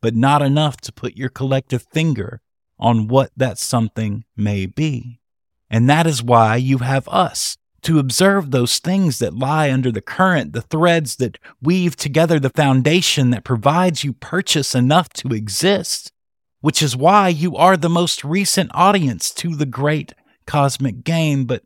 but 0.00 0.14
not 0.14 0.40
enough 0.40 0.78
to 0.78 0.92
put 0.92 1.18
your 1.18 1.28
collective 1.28 1.86
finger 1.92 2.40
on 2.78 3.06
what 3.06 3.30
that 3.36 3.58
something 3.58 4.24
may 4.34 4.64
be. 4.64 5.20
And 5.68 5.88
that 5.90 6.06
is 6.06 6.22
why 6.22 6.56
you 6.56 6.78
have 6.78 7.06
us 7.08 7.58
to 7.82 7.98
observe 7.98 8.50
those 8.50 8.78
things 8.78 9.18
that 9.18 9.34
lie 9.34 9.70
under 9.70 9.90
the 9.90 10.00
current, 10.00 10.52
the 10.52 10.62
threads 10.62 11.16
that 11.16 11.38
weave 11.62 11.96
together 11.96 12.38
the 12.38 12.50
foundation 12.50 13.30
that 13.30 13.44
provides 13.44 14.04
you 14.04 14.12
purchase 14.12 14.74
enough 14.74 15.10
to 15.10 15.28
exist, 15.28 16.12
which 16.60 16.82
is 16.82 16.96
why 16.96 17.28
you 17.28 17.56
are 17.56 17.76
the 17.76 17.88
most 17.88 18.24
recent 18.24 18.70
audience 18.74 19.32
to 19.32 19.54
the 19.56 19.66
great 19.66 20.12
cosmic 20.46 21.04
game. 21.04 21.44
But 21.44 21.62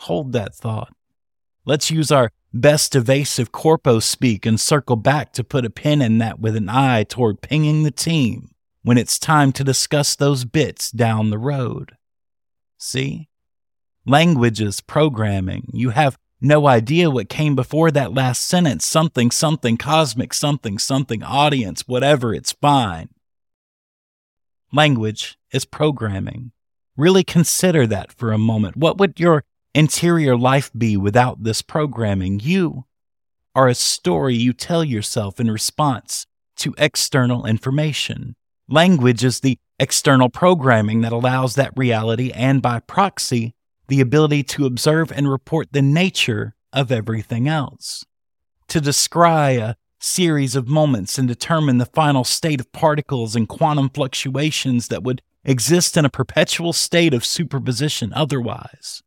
hold 0.00 0.32
that 0.32 0.54
thought. 0.54 0.92
Let's 1.64 1.90
use 1.90 2.10
our 2.10 2.30
best 2.52 2.94
evasive 2.94 3.52
corpo 3.52 4.00
speak 4.00 4.46
and 4.46 4.58
circle 4.58 4.96
back 4.96 5.32
to 5.34 5.44
put 5.44 5.64
a 5.64 5.70
pin 5.70 6.00
in 6.00 6.18
that 6.18 6.40
with 6.40 6.56
an 6.56 6.68
eye 6.68 7.04
toward 7.04 7.42
pinging 7.42 7.82
the 7.82 7.90
team 7.90 8.50
when 8.82 8.96
it's 8.96 9.18
time 9.18 9.52
to 9.52 9.64
discuss 9.64 10.16
those 10.16 10.44
bits 10.44 10.90
down 10.90 11.30
the 11.30 11.38
road. 11.38 11.96
See? 12.78 13.27
Languages, 14.08 14.80
programming. 14.80 15.68
You 15.74 15.90
have 15.90 16.16
no 16.40 16.66
idea 16.66 17.10
what 17.10 17.28
came 17.28 17.54
before 17.54 17.90
that 17.90 18.14
last 18.14 18.42
sentence. 18.42 18.86
Something, 18.86 19.30
something 19.30 19.76
cosmic, 19.76 20.32
something, 20.32 20.78
something 20.78 21.22
audience, 21.22 21.86
whatever, 21.86 22.32
it's 22.32 22.52
fine. 22.52 23.10
Language 24.72 25.38
is 25.52 25.66
programming. 25.66 26.52
Really 26.96 27.22
consider 27.22 27.86
that 27.86 28.10
for 28.10 28.32
a 28.32 28.38
moment. 28.38 28.78
What 28.78 28.96
would 28.96 29.20
your 29.20 29.44
interior 29.74 30.38
life 30.38 30.70
be 30.76 30.96
without 30.96 31.44
this 31.44 31.60
programming? 31.60 32.40
You 32.40 32.86
are 33.54 33.68
a 33.68 33.74
story 33.74 34.34
you 34.34 34.54
tell 34.54 34.82
yourself 34.82 35.38
in 35.38 35.50
response 35.50 36.26
to 36.56 36.74
external 36.78 37.44
information. 37.44 38.36
Language 38.70 39.22
is 39.22 39.40
the 39.40 39.58
external 39.78 40.30
programming 40.30 41.02
that 41.02 41.12
allows 41.12 41.56
that 41.56 41.76
reality 41.76 42.32
and 42.32 42.62
by 42.62 42.80
proxy, 42.80 43.54
the 43.88 44.00
ability 44.00 44.42
to 44.42 44.66
observe 44.66 45.10
and 45.10 45.30
report 45.30 45.72
the 45.72 45.82
nature 45.82 46.54
of 46.72 46.92
everything 46.92 47.48
else. 47.48 48.04
To 48.68 48.80
descry 48.80 49.56
a 49.56 49.76
series 50.00 50.54
of 50.54 50.68
moments 50.68 51.18
and 51.18 51.26
determine 51.26 51.78
the 51.78 51.86
final 51.86 52.22
state 52.24 52.60
of 52.60 52.70
particles 52.72 53.34
and 53.34 53.48
quantum 53.48 53.88
fluctuations 53.88 54.88
that 54.88 55.02
would 55.02 55.22
exist 55.44 55.96
in 55.96 56.04
a 56.04 56.10
perpetual 56.10 56.72
state 56.72 57.14
of 57.14 57.24
superposition 57.24 58.12
otherwise. 58.12 59.02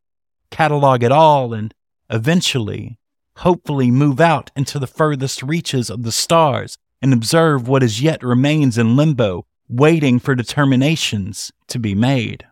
Catalog 0.50 1.04
it 1.04 1.12
all 1.12 1.54
and 1.54 1.74
eventually, 2.10 2.98
hopefully, 3.38 3.91
move 3.91 4.20
out 4.20 4.52
into 4.56 4.80
the 4.80 4.88
furthest 4.88 5.44
reaches 5.44 5.89
of 5.89 6.04
the 6.04 6.12
stars 6.12 6.78
and 7.02 7.13
observe 7.13 7.67
what 7.67 7.84
as 7.84 8.02
yet 8.02 8.24
remains 8.24 8.78
in 8.78 8.96
limbo 8.96 9.46
waiting 9.70 10.20
for 10.20 10.36
determinations 10.36 11.52
to 11.67 11.80
be 11.80 11.96
made. 11.96 12.46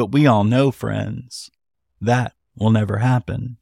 But 0.00 0.12
we 0.12 0.26
all 0.26 0.44
know, 0.44 0.70
friends, 0.70 1.50
that 2.00 2.32
will 2.56 2.70
never 2.70 3.00
happen. 3.00 3.58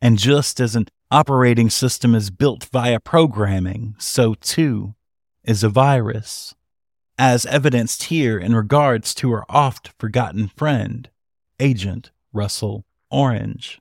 And 0.00 0.16
just 0.16 0.58
as 0.58 0.74
an 0.74 0.86
operating 1.10 1.68
system 1.68 2.14
is 2.14 2.30
built 2.30 2.64
via 2.72 2.98
programming, 2.98 3.94
so 3.98 4.32
too 4.32 4.94
is 5.44 5.62
a 5.62 5.68
virus, 5.68 6.54
as 7.18 7.44
evidenced 7.44 8.04
here 8.04 8.38
in 8.38 8.54
regards 8.54 9.14
to 9.16 9.30
our 9.32 9.44
oft 9.50 9.92
forgotten 9.98 10.48
friend, 10.48 11.10
Agent 11.60 12.10
Russell 12.32 12.86
Orange. 13.10 13.78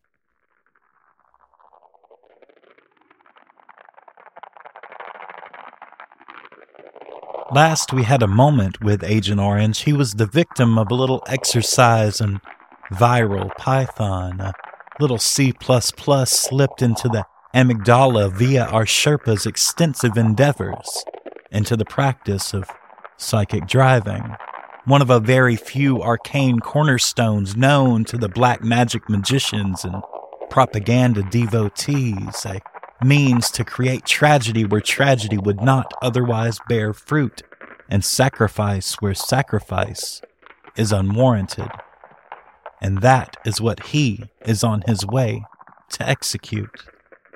Last, 7.56 7.94
we 7.94 8.04
had 8.04 8.22
a 8.22 8.28
moment 8.28 8.84
with 8.84 9.02
Agent 9.02 9.40
Orange. 9.40 9.84
He 9.84 9.94
was 9.94 10.16
the 10.16 10.26
victim 10.26 10.78
of 10.78 10.92
a 10.92 10.94
little 10.94 11.24
exercise 11.26 12.20
in 12.20 12.42
viral 12.92 13.50
Python. 13.56 14.42
A 14.42 14.54
little 15.00 15.18
C 15.18 15.54
slipped 15.62 16.82
into 16.82 17.08
the 17.08 17.24
amygdala 17.56 18.30
via 18.34 18.66
our 18.66 18.84
Sherpa's 18.84 19.46
extensive 19.46 20.18
endeavors 20.18 21.06
into 21.50 21.78
the 21.78 21.86
practice 21.86 22.54
of 22.54 22.70
psychic 23.16 23.68
driving. 23.68 24.36
One 24.84 25.02
of 25.02 25.10
a 25.10 25.22
very 25.22 25.56
few 25.56 26.04
arcane 26.04 26.60
cornerstones 26.60 27.56
known 27.56 28.04
to 28.06 28.18
the 28.18 28.28
black 28.28 28.66
magic 28.66 29.08
magicians 29.08 29.86
and 29.86 30.04
propaganda 30.50 31.24
devotees. 31.24 32.46
A 32.46 32.60
means 33.04 33.52
to 33.52 33.64
create 33.64 34.06
tragedy 34.06 34.66
where 34.66 34.82
tragedy 34.82 35.38
would 35.38 35.62
not 35.62 35.94
otherwise 36.02 36.60
bear 36.68 36.94
fruit. 36.94 37.44
and 37.90 38.04
sacrifice 38.04 38.96
where 38.96 39.14
sacrifice 39.14 40.22
is 40.76 40.92
unwarranted. 40.92 41.70
And 42.82 43.02
that 43.02 43.38
is 43.46 43.62
what 43.62 43.88
he 43.88 44.24
is 44.46 44.64
on 44.64 44.84
his 44.88 45.06
way 45.06 45.44
to 45.92 46.08
execute. 46.08 46.86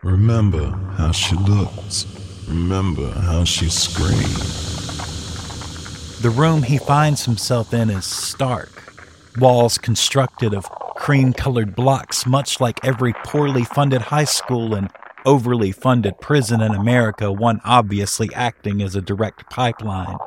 Remember 0.03 0.71
how 0.97 1.11
she 1.11 1.35
looked. 1.35 2.05
Remember 2.47 3.11
how 3.11 3.43
she 3.43 3.69
screamed. 3.69 4.25
The 6.21 6.29
room 6.29 6.63
he 6.63 6.77
finds 6.77 7.25
himself 7.25 7.73
in 7.73 7.89
is 7.89 8.05
stark. 8.05 8.93
Walls 9.37 9.77
constructed 9.77 10.53
of 10.53 10.69
cream 10.95 11.31
colored 11.31 11.75
blocks, 11.75 12.25
much 12.25 12.59
like 12.59 12.83
every 12.83 13.13
poorly 13.23 13.63
funded 13.63 14.01
high 14.01 14.25
school 14.25 14.73
and 14.75 14.89
overly 15.29 15.71
funded 15.71 16.19
prison 16.19 16.59
in 16.59 16.73
America, 16.73 17.31
one 17.31 17.61
obviously 17.63 18.27
acting 18.33 18.81
as 18.81 18.95
a 18.95 19.01
direct 19.01 19.47
pipeline 19.51 20.17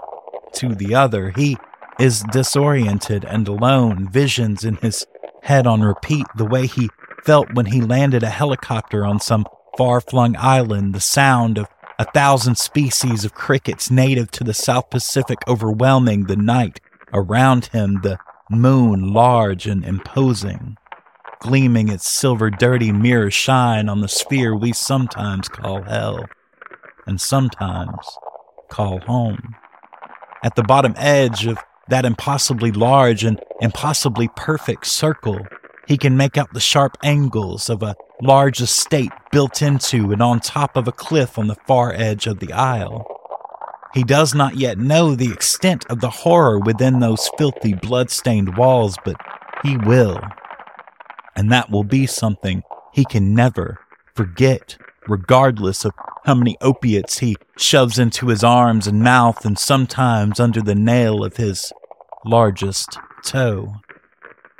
to 0.53 0.77
the 0.77 0.95
other. 0.95 1.33
He 1.35 1.57
is 1.99 2.23
disoriented 2.31 3.25
and 3.25 3.49
alone, 3.49 4.09
visions 4.09 4.65
in 4.65 4.77
his 4.77 5.05
head 5.43 5.67
on 5.67 5.81
repeat, 5.81 6.25
the 6.37 6.45
way 6.45 6.69
he 6.69 6.89
felt 7.25 7.53
when 7.53 7.67
he 7.67 7.81
landed 7.81 8.23
a 8.23 8.31
helicopter 8.31 9.05
on 9.05 9.19
some 9.19 9.45
far 9.77 10.01
flung 10.01 10.37
island, 10.39 10.95
the 10.95 11.01
sound 11.01 11.59
of 11.59 11.67
a 11.99 12.05
thousand 12.05 12.57
species 12.57 13.25
of 13.25 13.35
crickets 13.35 13.91
native 13.91 14.31
to 14.31 14.45
the 14.45 14.55
South 14.55 14.89
Pacific 14.89 15.39
overwhelming 15.49 16.27
the 16.27 16.37
night 16.37 16.81
around 17.13 17.67
him, 17.67 18.01
the 18.03 18.19
moon 18.49 19.13
large 19.13 19.67
and 19.67 19.85
imposing, 19.85 20.77
gleaming 21.43 21.89
its 21.89 22.09
silver 22.09 22.51
dirty 22.51 22.93
mirror 22.93 23.29
shine 23.29 23.89
on 23.89 24.01
the 24.01 24.09
sphere 24.09 24.55
we 24.55 24.73
sometimes 24.73 25.49
call 25.49 25.83
hell 25.83 26.25
and 27.05 27.21
sometimes 27.21 28.17
call 28.71 29.01
home. 29.01 29.57
At 30.45 30.55
the 30.55 30.63
bottom 30.63 30.95
edge 30.97 31.45
of 31.47 31.59
that 31.89 32.05
impossibly 32.05 32.71
large 32.71 33.25
and 33.25 33.41
impossibly 33.61 34.29
perfect 34.37 34.87
circle, 34.87 35.41
he 35.89 35.97
can 35.97 36.17
make 36.17 36.39
out 36.39 36.53
the 36.53 36.61
sharp 36.61 36.97
angles 37.03 37.69
of 37.69 37.83
a 37.83 37.97
large 38.23 38.61
estate 38.61 39.11
built 39.33 39.63
into 39.63 40.13
and 40.13 40.23
on 40.23 40.39
top 40.39 40.77
of 40.77 40.87
a 40.87 40.93
cliff 40.93 41.41
on 41.41 41.49
the 41.49 41.57
far 41.67 41.93
edge 41.93 42.29
of 42.29 42.39
the 42.39 42.53
isle. 42.53 43.05
He 43.95 44.05
does 44.05 44.33
not 44.33 44.57
yet 44.57 44.79
know 44.79 45.17
the 45.17 45.33
extent 45.33 45.87
of 45.91 46.01
the 46.01 46.09
horror 46.09 46.61
within 46.61 47.01
those 47.01 47.29
filthy, 47.37 47.75
blood-stained 47.75 48.57
walls, 48.57 48.97
but 49.05 49.17
he 49.65 49.77
will. 49.77 50.21
And 51.35 51.51
that 51.51 51.71
will 51.71 51.85
be 51.85 52.07
something 52.07 52.63
he 52.93 53.05
can 53.05 53.35
never 53.35 53.79
forget, 54.15 54.77
regardless 55.09 55.85
of 55.85 55.93
how 56.25 56.35
many 56.35 56.57
opiates 56.61 57.19
he 57.19 57.37
shoves 57.57 57.99
into 57.99 58.29
his 58.29 58.45
arms 58.45 58.87
and 58.87 59.03
mouth 59.03 59.45
and 59.45 59.59
sometimes 59.59 60.39
under 60.39 60.61
the 60.61 60.75
nail 60.75 61.25
of 61.25 61.37
his 61.37 61.73
largest 62.25 62.99
toe. 63.25 63.75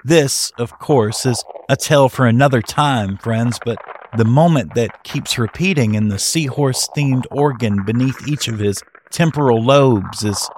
This, 0.05 0.51
of 0.59 0.79
course, 0.79 1.25
is 1.27 1.45
a 1.69 1.77
tale 1.77 2.09
for 2.09 2.27
another 2.27 2.61
time, 2.61 3.19
friends, 3.19 3.59
but 3.65 3.79
the 4.17 4.25
moment 4.25 4.75
that 4.75 5.05
keeps 5.05 5.39
repeating 5.39 5.95
in 5.95 6.09
the 6.09 6.19
seahorse 6.19 6.89
themed 6.97 7.25
organ 7.31 7.85
beneath 7.85 8.27
each 8.27 8.49
of 8.49 8.59
his 8.59 8.83
temporal 9.11 9.63
lobes 9.63 10.25
is 10.25 10.51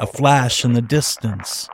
a 0.00 0.06
flash 0.06 0.64
in 0.64 0.72
the 0.72 0.82
distance. 0.82 1.68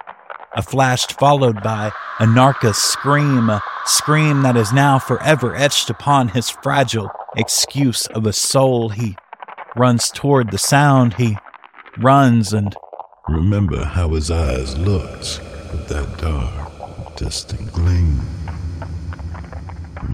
A 0.59 0.63
flash 0.63 1.07
followed 1.07 1.63
by 1.63 1.93
a 2.19 2.27
narcous 2.27 2.79
scream, 2.79 3.49
a 3.49 3.63
scream 3.87 4.43
that 4.43 4.57
is 4.57 4.73
now 4.73 4.99
forever 4.99 5.55
etched 5.55 5.89
upon 5.89 6.31
his 6.31 6.51
fragile 6.51 7.13
excuse 7.37 8.09
of 8.09 8.27
a 8.27 8.33
soul. 8.33 8.89
He 8.89 9.17
runs 9.77 10.11
toward 10.11 10.51
the 10.51 10.59
sound. 10.59 11.15
He 11.15 11.39
runs 11.97 12.53
and 12.53 12.75
Remember 13.29 13.85
how 13.85 14.09
his 14.09 14.33
eyes 14.33 14.77
looked 14.77 15.41
with 15.71 15.87
that 15.91 16.19
dark, 16.19 17.15
distant 17.17 17.73
gleam. 17.73 18.21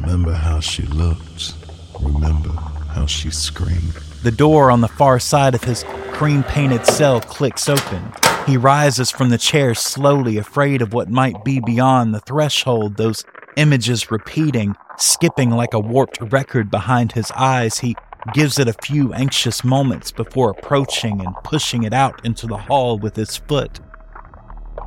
Remember 0.03 0.35
how 0.35 0.61
she 0.61 0.83
looked. 0.83 1.55
Remember 2.03 2.51
how 2.91 3.07
she 3.07 3.31
screamed. 3.31 3.95
The 4.23 4.31
door 4.31 4.71
on 4.71 4.83
the 4.83 4.89
far 4.89 5.19
side 5.19 5.55
of 5.55 5.65
his 5.65 5.85
cream 6.13 6.43
painted 6.43 6.85
cell 6.85 7.23
clicks 7.23 7.67
open. 7.67 8.13
He 8.47 8.59
rises 8.59 9.11
from 9.11 9.31
the 9.31 9.39
chair 9.39 9.75
slowly, 9.75 10.37
afraid 10.37 10.83
of 10.83 10.93
what 10.93 11.09
might 11.09 11.45
be 11.45 11.61
beyond 11.61 12.15
the 12.15 12.21
threshold, 12.21 12.99
those 12.99 13.25
images 13.57 14.11
repeating, 14.11 14.77
skipping 14.99 15.51
like 15.51 15.73
a 15.73 15.81
warped 15.81 16.21
record 16.21 16.71
behind 16.71 17.13
his 17.13 17.31
eyes. 17.31 17.79
He 17.79 17.97
gives 18.35 18.59
it 18.59 18.69
a 18.69 18.75
few 18.75 19.15
anxious 19.15 19.65
moments 19.65 20.13
before 20.13 20.51
approaching 20.51 21.23
and 21.23 21.35
pushing 21.43 21.85
it 21.85 21.95
out 21.95 22.23
into 22.25 22.47
the 22.47 22.59
hall 22.59 22.99
with 22.99 23.17
his 23.17 23.37
foot. 23.37 23.81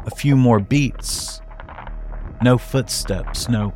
A 0.05 0.11
few 0.11 0.35
more 0.35 0.59
beats. 0.59 1.41
No 2.43 2.59
footsteps, 2.59 3.49
no 3.49 3.73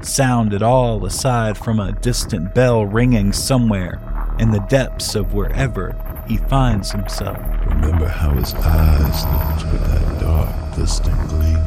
sound 0.00 0.52
at 0.52 0.62
all 0.62 1.06
aside 1.06 1.56
from 1.56 1.78
a 1.78 1.92
distant 1.92 2.54
bell 2.54 2.84
ringing 2.84 3.32
somewhere 3.32 4.00
in 4.40 4.50
the 4.50 4.66
depths 4.68 5.14
of 5.14 5.32
wherever 5.32 5.94
he 6.26 6.36
finds 6.36 6.90
himself. 6.90 7.38
Remember 7.66 8.08
how 8.08 8.30
his 8.30 8.52
eyes 8.54 9.24
looked 9.24 9.72
with 9.72 9.84
that 9.90 10.20
dark, 10.20 10.76
distant 10.76 11.28
gleam. 11.28 11.62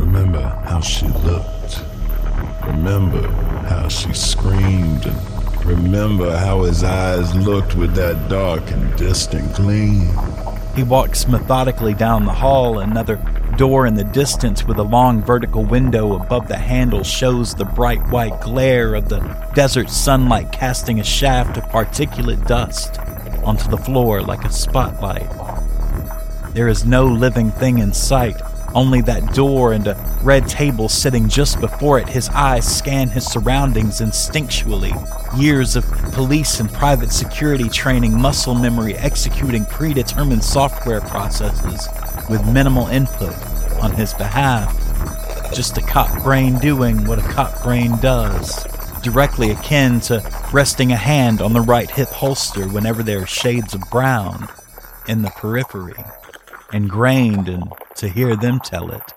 Remember 0.00 0.42
how 0.64 0.80
she 0.80 1.06
looked. 1.08 1.82
Remember 2.64 3.26
how 3.68 3.88
she 3.88 4.12
screamed. 4.14 5.06
And 5.06 5.64
remember 5.66 6.36
how 6.36 6.62
his 6.62 6.84
eyes 6.84 7.34
looked 7.34 7.74
with 7.74 7.94
that 7.96 8.28
dark 8.28 8.70
and 8.70 8.96
distant 8.96 9.54
gleam. 9.54 10.08
He 10.76 10.82
walks 10.82 11.26
methodically 11.26 11.94
down 11.94 12.26
the 12.26 12.34
hall. 12.34 12.80
Another 12.80 13.16
door 13.56 13.86
in 13.86 13.94
the 13.94 14.04
distance 14.04 14.62
with 14.64 14.76
a 14.76 14.82
long 14.82 15.22
vertical 15.22 15.64
window 15.64 16.16
above 16.16 16.48
the 16.48 16.58
handle 16.58 17.02
shows 17.02 17.54
the 17.54 17.64
bright 17.64 18.06
white 18.10 18.38
glare 18.42 18.94
of 18.94 19.08
the 19.08 19.20
desert 19.54 19.88
sunlight 19.88 20.52
casting 20.52 21.00
a 21.00 21.04
shaft 21.04 21.56
of 21.56 21.64
particulate 21.64 22.46
dust 22.46 22.98
onto 23.42 23.70
the 23.70 23.78
floor 23.78 24.20
like 24.20 24.44
a 24.44 24.52
spotlight. 24.52 25.26
There 26.52 26.68
is 26.68 26.84
no 26.84 27.06
living 27.06 27.50
thing 27.52 27.78
in 27.78 27.94
sight, 27.94 28.36
only 28.74 29.00
that 29.02 29.34
door 29.34 29.72
and 29.72 29.86
a 29.86 30.18
red 30.22 30.46
table 30.48 30.88
sitting 30.88 31.28
just 31.28 31.60
before 31.60 31.98
it. 31.98 32.08
His 32.08 32.28
eyes 32.30 32.66
scan 32.66 33.08
his 33.08 33.26
surroundings 33.26 34.00
instinctually. 34.00 34.94
Years 35.38 35.76
of 35.76 35.84
police 36.12 36.60
and 36.60 36.72
private 36.72 37.12
security 37.12 37.68
training, 37.68 38.20
muscle 38.20 38.54
memory, 38.54 38.94
executing 38.96 39.64
predetermined 39.66 40.44
software 40.44 41.00
processes 41.00 41.88
with 42.28 42.46
minimal 42.52 42.88
input 42.88 43.34
on 43.82 43.92
his 43.92 44.14
behalf. 44.14 44.74
Just 45.54 45.78
a 45.78 45.82
cop 45.82 46.22
brain 46.22 46.58
doing 46.58 47.04
what 47.04 47.18
a 47.18 47.22
cop 47.22 47.62
brain 47.62 47.96
does, 47.98 48.64
directly 49.02 49.50
akin 49.50 50.00
to 50.00 50.22
resting 50.52 50.92
a 50.92 50.96
hand 50.96 51.40
on 51.40 51.52
the 51.52 51.60
right 51.60 51.90
hip 51.90 52.08
holster 52.08 52.66
whenever 52.68 53.02
there 53.02 53.22
are 53.22 53.26
shades 53.26 53.74
of 53.74 53.80
brown 53.90 54.48
in 55.08 55.22
the 55.22 55.30
periphery, 55.30 55.94
ingrained 56.72 57.48
and 57.48 57.72
to 57.96 58.08
hear 58.08 58.36
them 58.36 58.60
tell 58.60 58.90
it, 58.90 59.12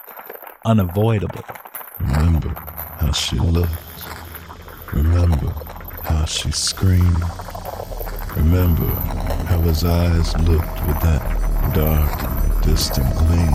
unavoidable. 0.65 1.43
Remember 1.99 2.49
how 2.99 3.11
she 3.11 3.37
looked. 3.37 3.71
Remember 4.93 5.53
how 6.03 6.25
she 6.25 6.51
screamed. 6.51 7.23
Remember 8.35 8.87
how 9.47 9.59
his 9.61 9.83
eyes 9.83 10.33
looked 10.47 10.87
with 10.87 10.99
that 11.01 11.73
dark 11.73 12.61
distant 12.61 13.13
gleam. 13.17 13.53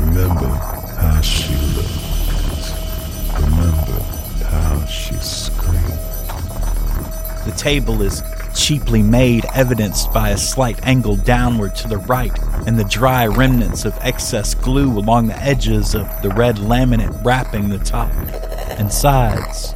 Remember 0.00 0.48
how 0.98 1.20
she 1.20 1.54
looked. 1.76 2.12
Remember 3.40 4.02
how 4.46 4.84
she 4.86 5.14
screamed. 5.16 5.98
The 7.44 7.52
table 7.56 8.02
is 8.02 8.22
cheaply 8.54 9.02
made, 9.02 9.44
evidenced 9.54 10.12
by 10.12 10.30
a 10.30 10.38
slight 10.38 10.84
angle 10.86 11.16
downward 11.16 11.74
to 11.76 11.88
the 11.88 11.98
right 11.98 12.36
and 12.66 12.78
the 12.78 12.84
dry 12.84 13.26
remnants 13.26 13.84
of 13.84 13.96
excess 14.00 14.54
glue 14.54 14.98
along 14.98 15.26
the 15.26 15.42
edges 15.42 15.94
of 15.94 16.08
the 16.22 16.30
red 16.30 16.56
laminate 16.56 17.24
wrapping 17.24 17.68
the 17.68 17.78
top 17.78 18.10
and 18.78 18.92
sides. 18.92 19.74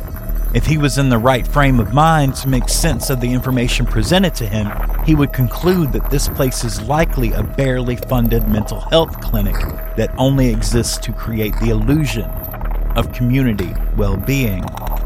If 0.55 0.65
he 0.65 0.79
was 0.79 0.97
in 0.97 1.11
the 1.11 1.19
right 1.19 1.47
frame 1.47 1.81
of 1.81 1.93
mind 1.93 2.35
to 2.37 2.49
make 2.49 2.69
sense 2.69 3.11
of 3.11 3.21
the 3.21 3.33
information 3.33 3.85
presented 3.85 4.35
to 4.37 4.47
him, 4.47 4.71
he 5.05 5.15
would 5.15 5.33
conclude 5.33 5.93
that 5.93 6.11
this 6.11 6.29
place 6.29 6.65
is 6.65 6.81
likely 6.83 7.33
a 7.33 7.43
barely 7.43 7.97
funded 7.97 8.49
mental 8.49 8.81
health 8.81 9.21
clinic 9.21 9.57
that 9.97 10.15
only 10.17 10.49
exists 10.49 10.97
to 10.99 11.13
create 11.13 11.55
the 11.61 11.71
illusion 11.71 12.25
of 12.97 13.13
community 13.13 13.75
well 13.97 14.17
being, 14.17 14.65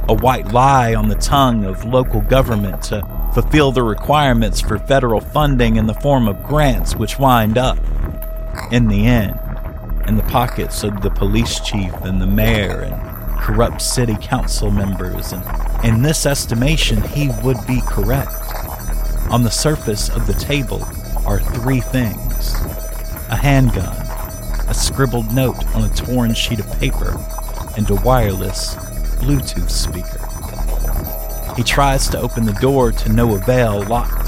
a 0.08 0.14
white 0.14 0.52
lie 0.52 0.94
on 0.94 1.08
the 1.08 1.16
tongue 1.16 1.64
of 1.64 1.84
local 1.84 2.20
government 2.20 2.80
to 2.82 3.19
fulfill 3.32 3.72
the 3.72 3.82
requirements 3.82 4.60
for 4.60 4.78
federal 4.78 5.20
funding 5.20 5.76
in 5.76 5.86
the 5.86 5.94
form 5.94 6.26
of 6.26 6.42
grants, 6.42 6.96
which 6.96 7.18
wind 7.18 7.56
up, 7.56 7.78
in 8.72 8.88
the 8.88 9.06
end, 9.06 9.38
in 10.06 10.16
the 10.16 10.24
pockets 10.24 10.82
of 10.82 11.02
the 11.02 11.10
police 11.10 11.60
chief 11.60 11.92
and 12.02 12.20
the 12.20 12.26
mayor 12.26 12.82
and 12.82 13.40
corrupt 13.40 13.80
city 13.80 14.16
council 14.20 14.70
members. 14.70 15.32
And 15.32 15.44
in 15.84 16.02
this 16.02 16.26
estimation, 16.26 17.02
he 17.02 17.30
would 17.42 17.58
be 17.66 17.80
correct. 17.82 18.32
On 19.30 19.42
the 19.42 19.50
surface 19.50 20.08
of 20.10 20.26
the 20.26 20.34
table 20.34 20.82
are 21.24 21.40
three 21.40 21.80
things 21.80 22.54
a 23.30 23.36
handgun, 23.36 23.96
a 24.68 24.74
scribbled 24.74 25.32
note 25.32 25.64
on 25.74 25.84
a 25.84 25.94
torn 25.94 26.34
sheet 26.34 26.58
of 26.58 26.80
paper, 26.80 27.16
and 27.76 27.88
a 27.90 27.94
wireless 27.94 28.74
Bluetooth 29.20 29.70
speaker. 29.70 30.19
He 31.60 31.64
tries 31.64 32.08
to 32.08 32.18
open 32.18 32.46
the 32.46 32.54
door 32.54 32.90
to 32.90 33.12
no 33.12 33.34
avail, 33.34 33.82
locked 33.82 34.26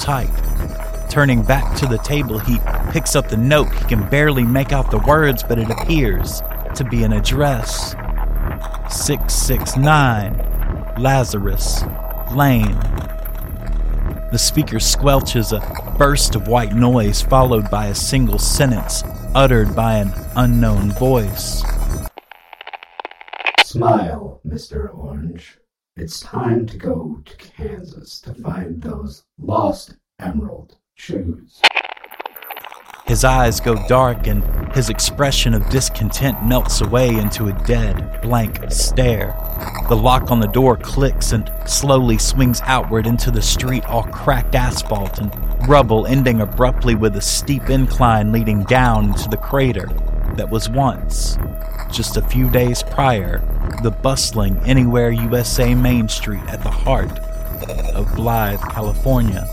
tight. 0.00 0.28
Turning 1.08 1.40
back 1.40 1.76
to 1.76 1.86
the 1.86 1.98
table, 1.98 2.40
he 2.40 2.58
picks 2.90 3.14
up 3.14 3.28
the 3.28 3.36
note. 3.36 3.72
He 3.72 3.84
can 3.84 4.08
barely 4.08 4.42
make 4.42 4.72
out 4.72 4.90
the 4.90 4.98
words, 4.98 5.44
but 5.44 5.60
it 5.60 5.70
appears 5.70 6.42
to 6.74 6.82
be 6.82 7.04
an 7.04 7.12
address 7.12 7.92
669 8.90 10.36
Lazarus 10.98 11.84
Lane. 12.34 12.80
The 14.32 14.38
speaker 14.38 14.80
squelches 14.80 15.52
a 15.52 15.60
burst 15.96 16.34
of 16.34 16.48
white 16.48 16.74
noise, 16.74 17.22
followed 17.22 17.70
by 17.70 17.86
a 17.86 17.94
single 17.94 18.40
sentence 18.40 19.04
uttered 19.32 19.76
by 19.76 19.98
an 19.98 20.12
unknown 20.34 20.90
voice. 20.90 21.62
Smile, 23.62 24.40
Mr. 24.44 24.92
Orange. 24.92 25.58
It's 25.96 26.18
time 26.18 26.66
to 26.66 26.76
go 26.76 27.20
to 27.24 27.36
Kansas 27.36 28.20
to 28.22 28.34
find 28.34 28.82
those 28.82 29.22
lost 29.38 29.94
emerald 30.18 30.76
shoes. 30.96 31.62
His 33.06 33.22
eyes 33.22 33.60
go 33.60 33.76
dark 33.86 34.26
and 34.26 34.42
his 34.74 34.88
expression 34.90 35.54
of 35.54 35.68
discontent 35.68 36.44
melts 36.44 36.80
away 36.80 37.10
into 37.16 37.46
a 37.46 37.52
dead, 37.64 38.20
blank 38.22 38.58
stare. 38.72 39.36
The 39.88 39.94
lock 39.94 40.32
on 40.32 40.40
the 40.40 40.48
door 40.48 40.76
clicks 40.76 41.30
and 41.30 41.48
slowly 41.64 42.18
swings 42.18 42.60
outward 42.64 43.06
into 43.06 43.30
the 43.30 43.42
street, 43.42 43.84
all 43.84 44.02
cracked 44.02 44.56
asphalt 44.56 45.20
and 45.20 45.68
rubble, 45.68 46.08
ending 46.08 46.40
abruptly 46.40 46.96
with 46.96 47.14
a 47.14 47.20
steep 47.20 47.70
incline 47.70 48.32
leading 48.32 48.64
down 48.64 49.10
into 49.10 49.28
the 49.28 49.36
crater 49.36 49.86
that 50.34 50.50
was 50.50 50.68
once, 50.68 51.38
just 51.92 52.16
a 52.16 52.22
few 52.22 52.50
days 52.50 52.82
prior, 52.82 53.48
the 53.82 53.90
bustling 53.90 54.56
Anywhere 54.64 55.10
USA 55.10 55.74
Main 55.74 56.08
Street 56.08 56.42
at 56.48 56.62
the 56.62 56.70
heart 56.70 57.18
of 57.94 58.14
Blythe, 58.14 58.60
California. 58.60 59.46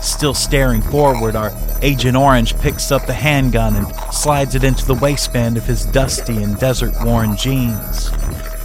Still 0.00 0.34
staring 0.34 0.82
forward, 0.82 1.36
our 1.36 1.52
Agent 1.82 2.16
Orange 2.16 2.58
picks 2.58 2.90
up 2.90 3.06
the 3.06 3.12
handgun 3.12 3.76
and 3.76 3.86
slides 4.12 4.54
it 4.54 4.64
into 4.64 4.86
the 4.86 4.94
waistband 4.94 5.56
of 5.56 5.64
his 5.64 5.84
dusty 5.86 6.42
and 6.42 6.58
desert 6.58 6.94
worn 7.04 7.36
jeans. 7.36 8.10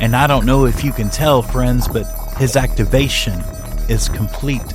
And 0.02 0.16
I 0.16 0.28
don't 0.28 0.46
know 0.46 0.66
if 0.66 0.84
you 0.84 0.91
can 0.91 1.10
tell, 1.10 1.41
friends, 1.41 1.88
but 1.88 2.06
his 2.38 2.56
activation 2.56 3.39
is 3.89 4.10
complete. 4.10 4.74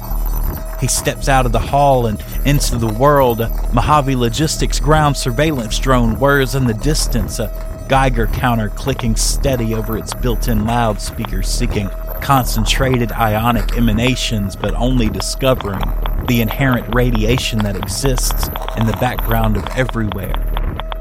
He 0.81 0.87
steps 0.87 1.29
out 1.29 1.45
of 1.45 1.53
the 1.53 1.59
hall 1.59 2.07
and 2.07 2.23
into 2.47 2.79
the 2.79 2.89
world. 2.89 3.41
A 3.43 3.49
Mojave 3.73 4.16
Logistics 4.16 4.81
ground 4.81 5.16
surveillance 5.16 5.79
drone 5.79 6.18
whirs 6.18 6.55
in 6.55 6.64
the 6.64 6.75
distance, 6.75 7.39
a 7.39 7.49
Geiger 7.91 8.28
counter 8.28 8.68
clicking 8.68 9.16
steady 9.16 9.74
over 9.74 9.99
its 9.99 10.14
built 10.14 10.47
in 10.47 10.64
loudspeaker, 10.64 11.43
seeking 11.43 11.88
concentrated 12.20 13.11
ionic 13.11 13.76
emanations, 13.76 14.55
but 14.55 14.76
only 14.76 15.09
discovering 15.09 15.82
the 16.28 16.41
inherent 16.41 16.95
radiation 16.95 17.59
that 17.59 17.74
exists 17.74 18.47
in 18.76 18.86
the 18.86 18.97
background 19.01 19.57
of 19.57 19.66
everywhere, 19.70 20.32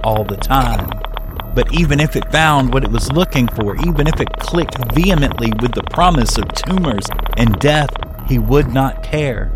all 0.03 0.23
the 0.23 0.35
time. 0.35 0.89
But 1.53 1.71
even 1.71 1.99
if 1.99 2.15
it 2.15 2.31
found 2.31 2.73
what 2.73 2.83
it 2.83 2.89
was 2.89 3.11
looking 3.11 3.47
for, 3.49 3.75
even 3.85 4.07
if 4.07 4.19
it 4.19 4.39
clicked 4.39 4.83
vehemently 4.95 5.53
with 5.61 5.73
the 5.73 5.83
promise 5.91 6.39
of 6.39 6.51
tumors 6.53 7.05
and 7.37 7.59
death, 7.59 7.91
he 8.27 8.39
would 8.39 8.73
not 8.73 9.03
care. 9.03 9.51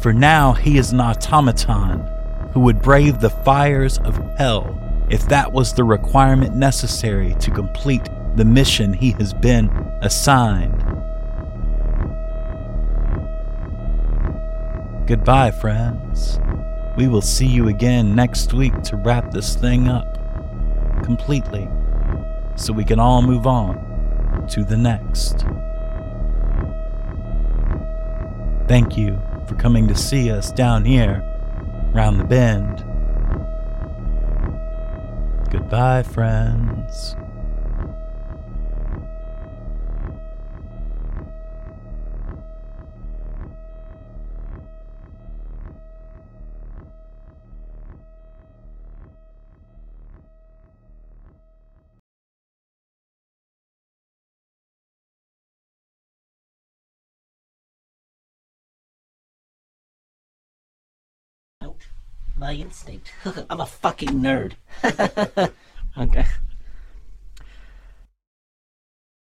For 0.00 0.14
now 0.14 0.54
he 0.54 0.78
is 0.78 0.92
an 0.92 1.00
automaton 1.00 2.08
who 2.54 2.60
would 2.60 2.80
brave 2.80 3.20
the 3.20 3.28
fires 3.28 3.98
of 3.98 4.16
hell 4.38 4.89
if 5.10 5.26
that 5.28 5.52
was 5.52 5.74
the 5.74 5.84
requirement 5.84 6.54
necessary 6.54 7.34
to 7.40 7.50
complete 7.50 8.08
the 8.36 8.44
mission 8.44 8.92
he 8.92 9.10
has 9.12 9.34
been 9.34 9.68
assigned. 10.02 10.84
Goodbye, 15.06 15.50
friends. 15.50 16.38
We 16.96 17.08
will 17.08 17.22
see 17.22 17.46
you 17.46 17.68
again 17.68 18.14
next 18.14 18.52
week 18.52 18.80
to 18.82 18.96
wrap 18.96 19.32
this 19.32 19.56
thing 19.56 19.88
up 19.88 20.06
completely 21.02 21.68
so 22.54 22.72
we 22.72 22.84
can 22.84 23.00
all 23.00 23.20
move 23.20 23.46
on 23.46 24.46
to 24.50 24.62
the 24.62 24.76
next. 24.76 25.44
Thank 28.68 28.96
you 28.96 29.20
for 29.46 29.56
coming 29.56 29.88
to 29.88 29.96
see 29.96 30.30
us 30.30 30.52
down 30.52 30.84
here, 30.84 31.24
round 31.92 32.20
the 32.20 32.24
bend. 32.24 32.84
Goodbye, 35.70 36.02
friends. 36.02 37.14
My 62.40 62.54
instinct. 62.54 63.12
I'm 63.50 63.60
a 63.60 63.66
fucking 63.66 64.12
nerd. 64.12 64.54
okay. 65.98 66.24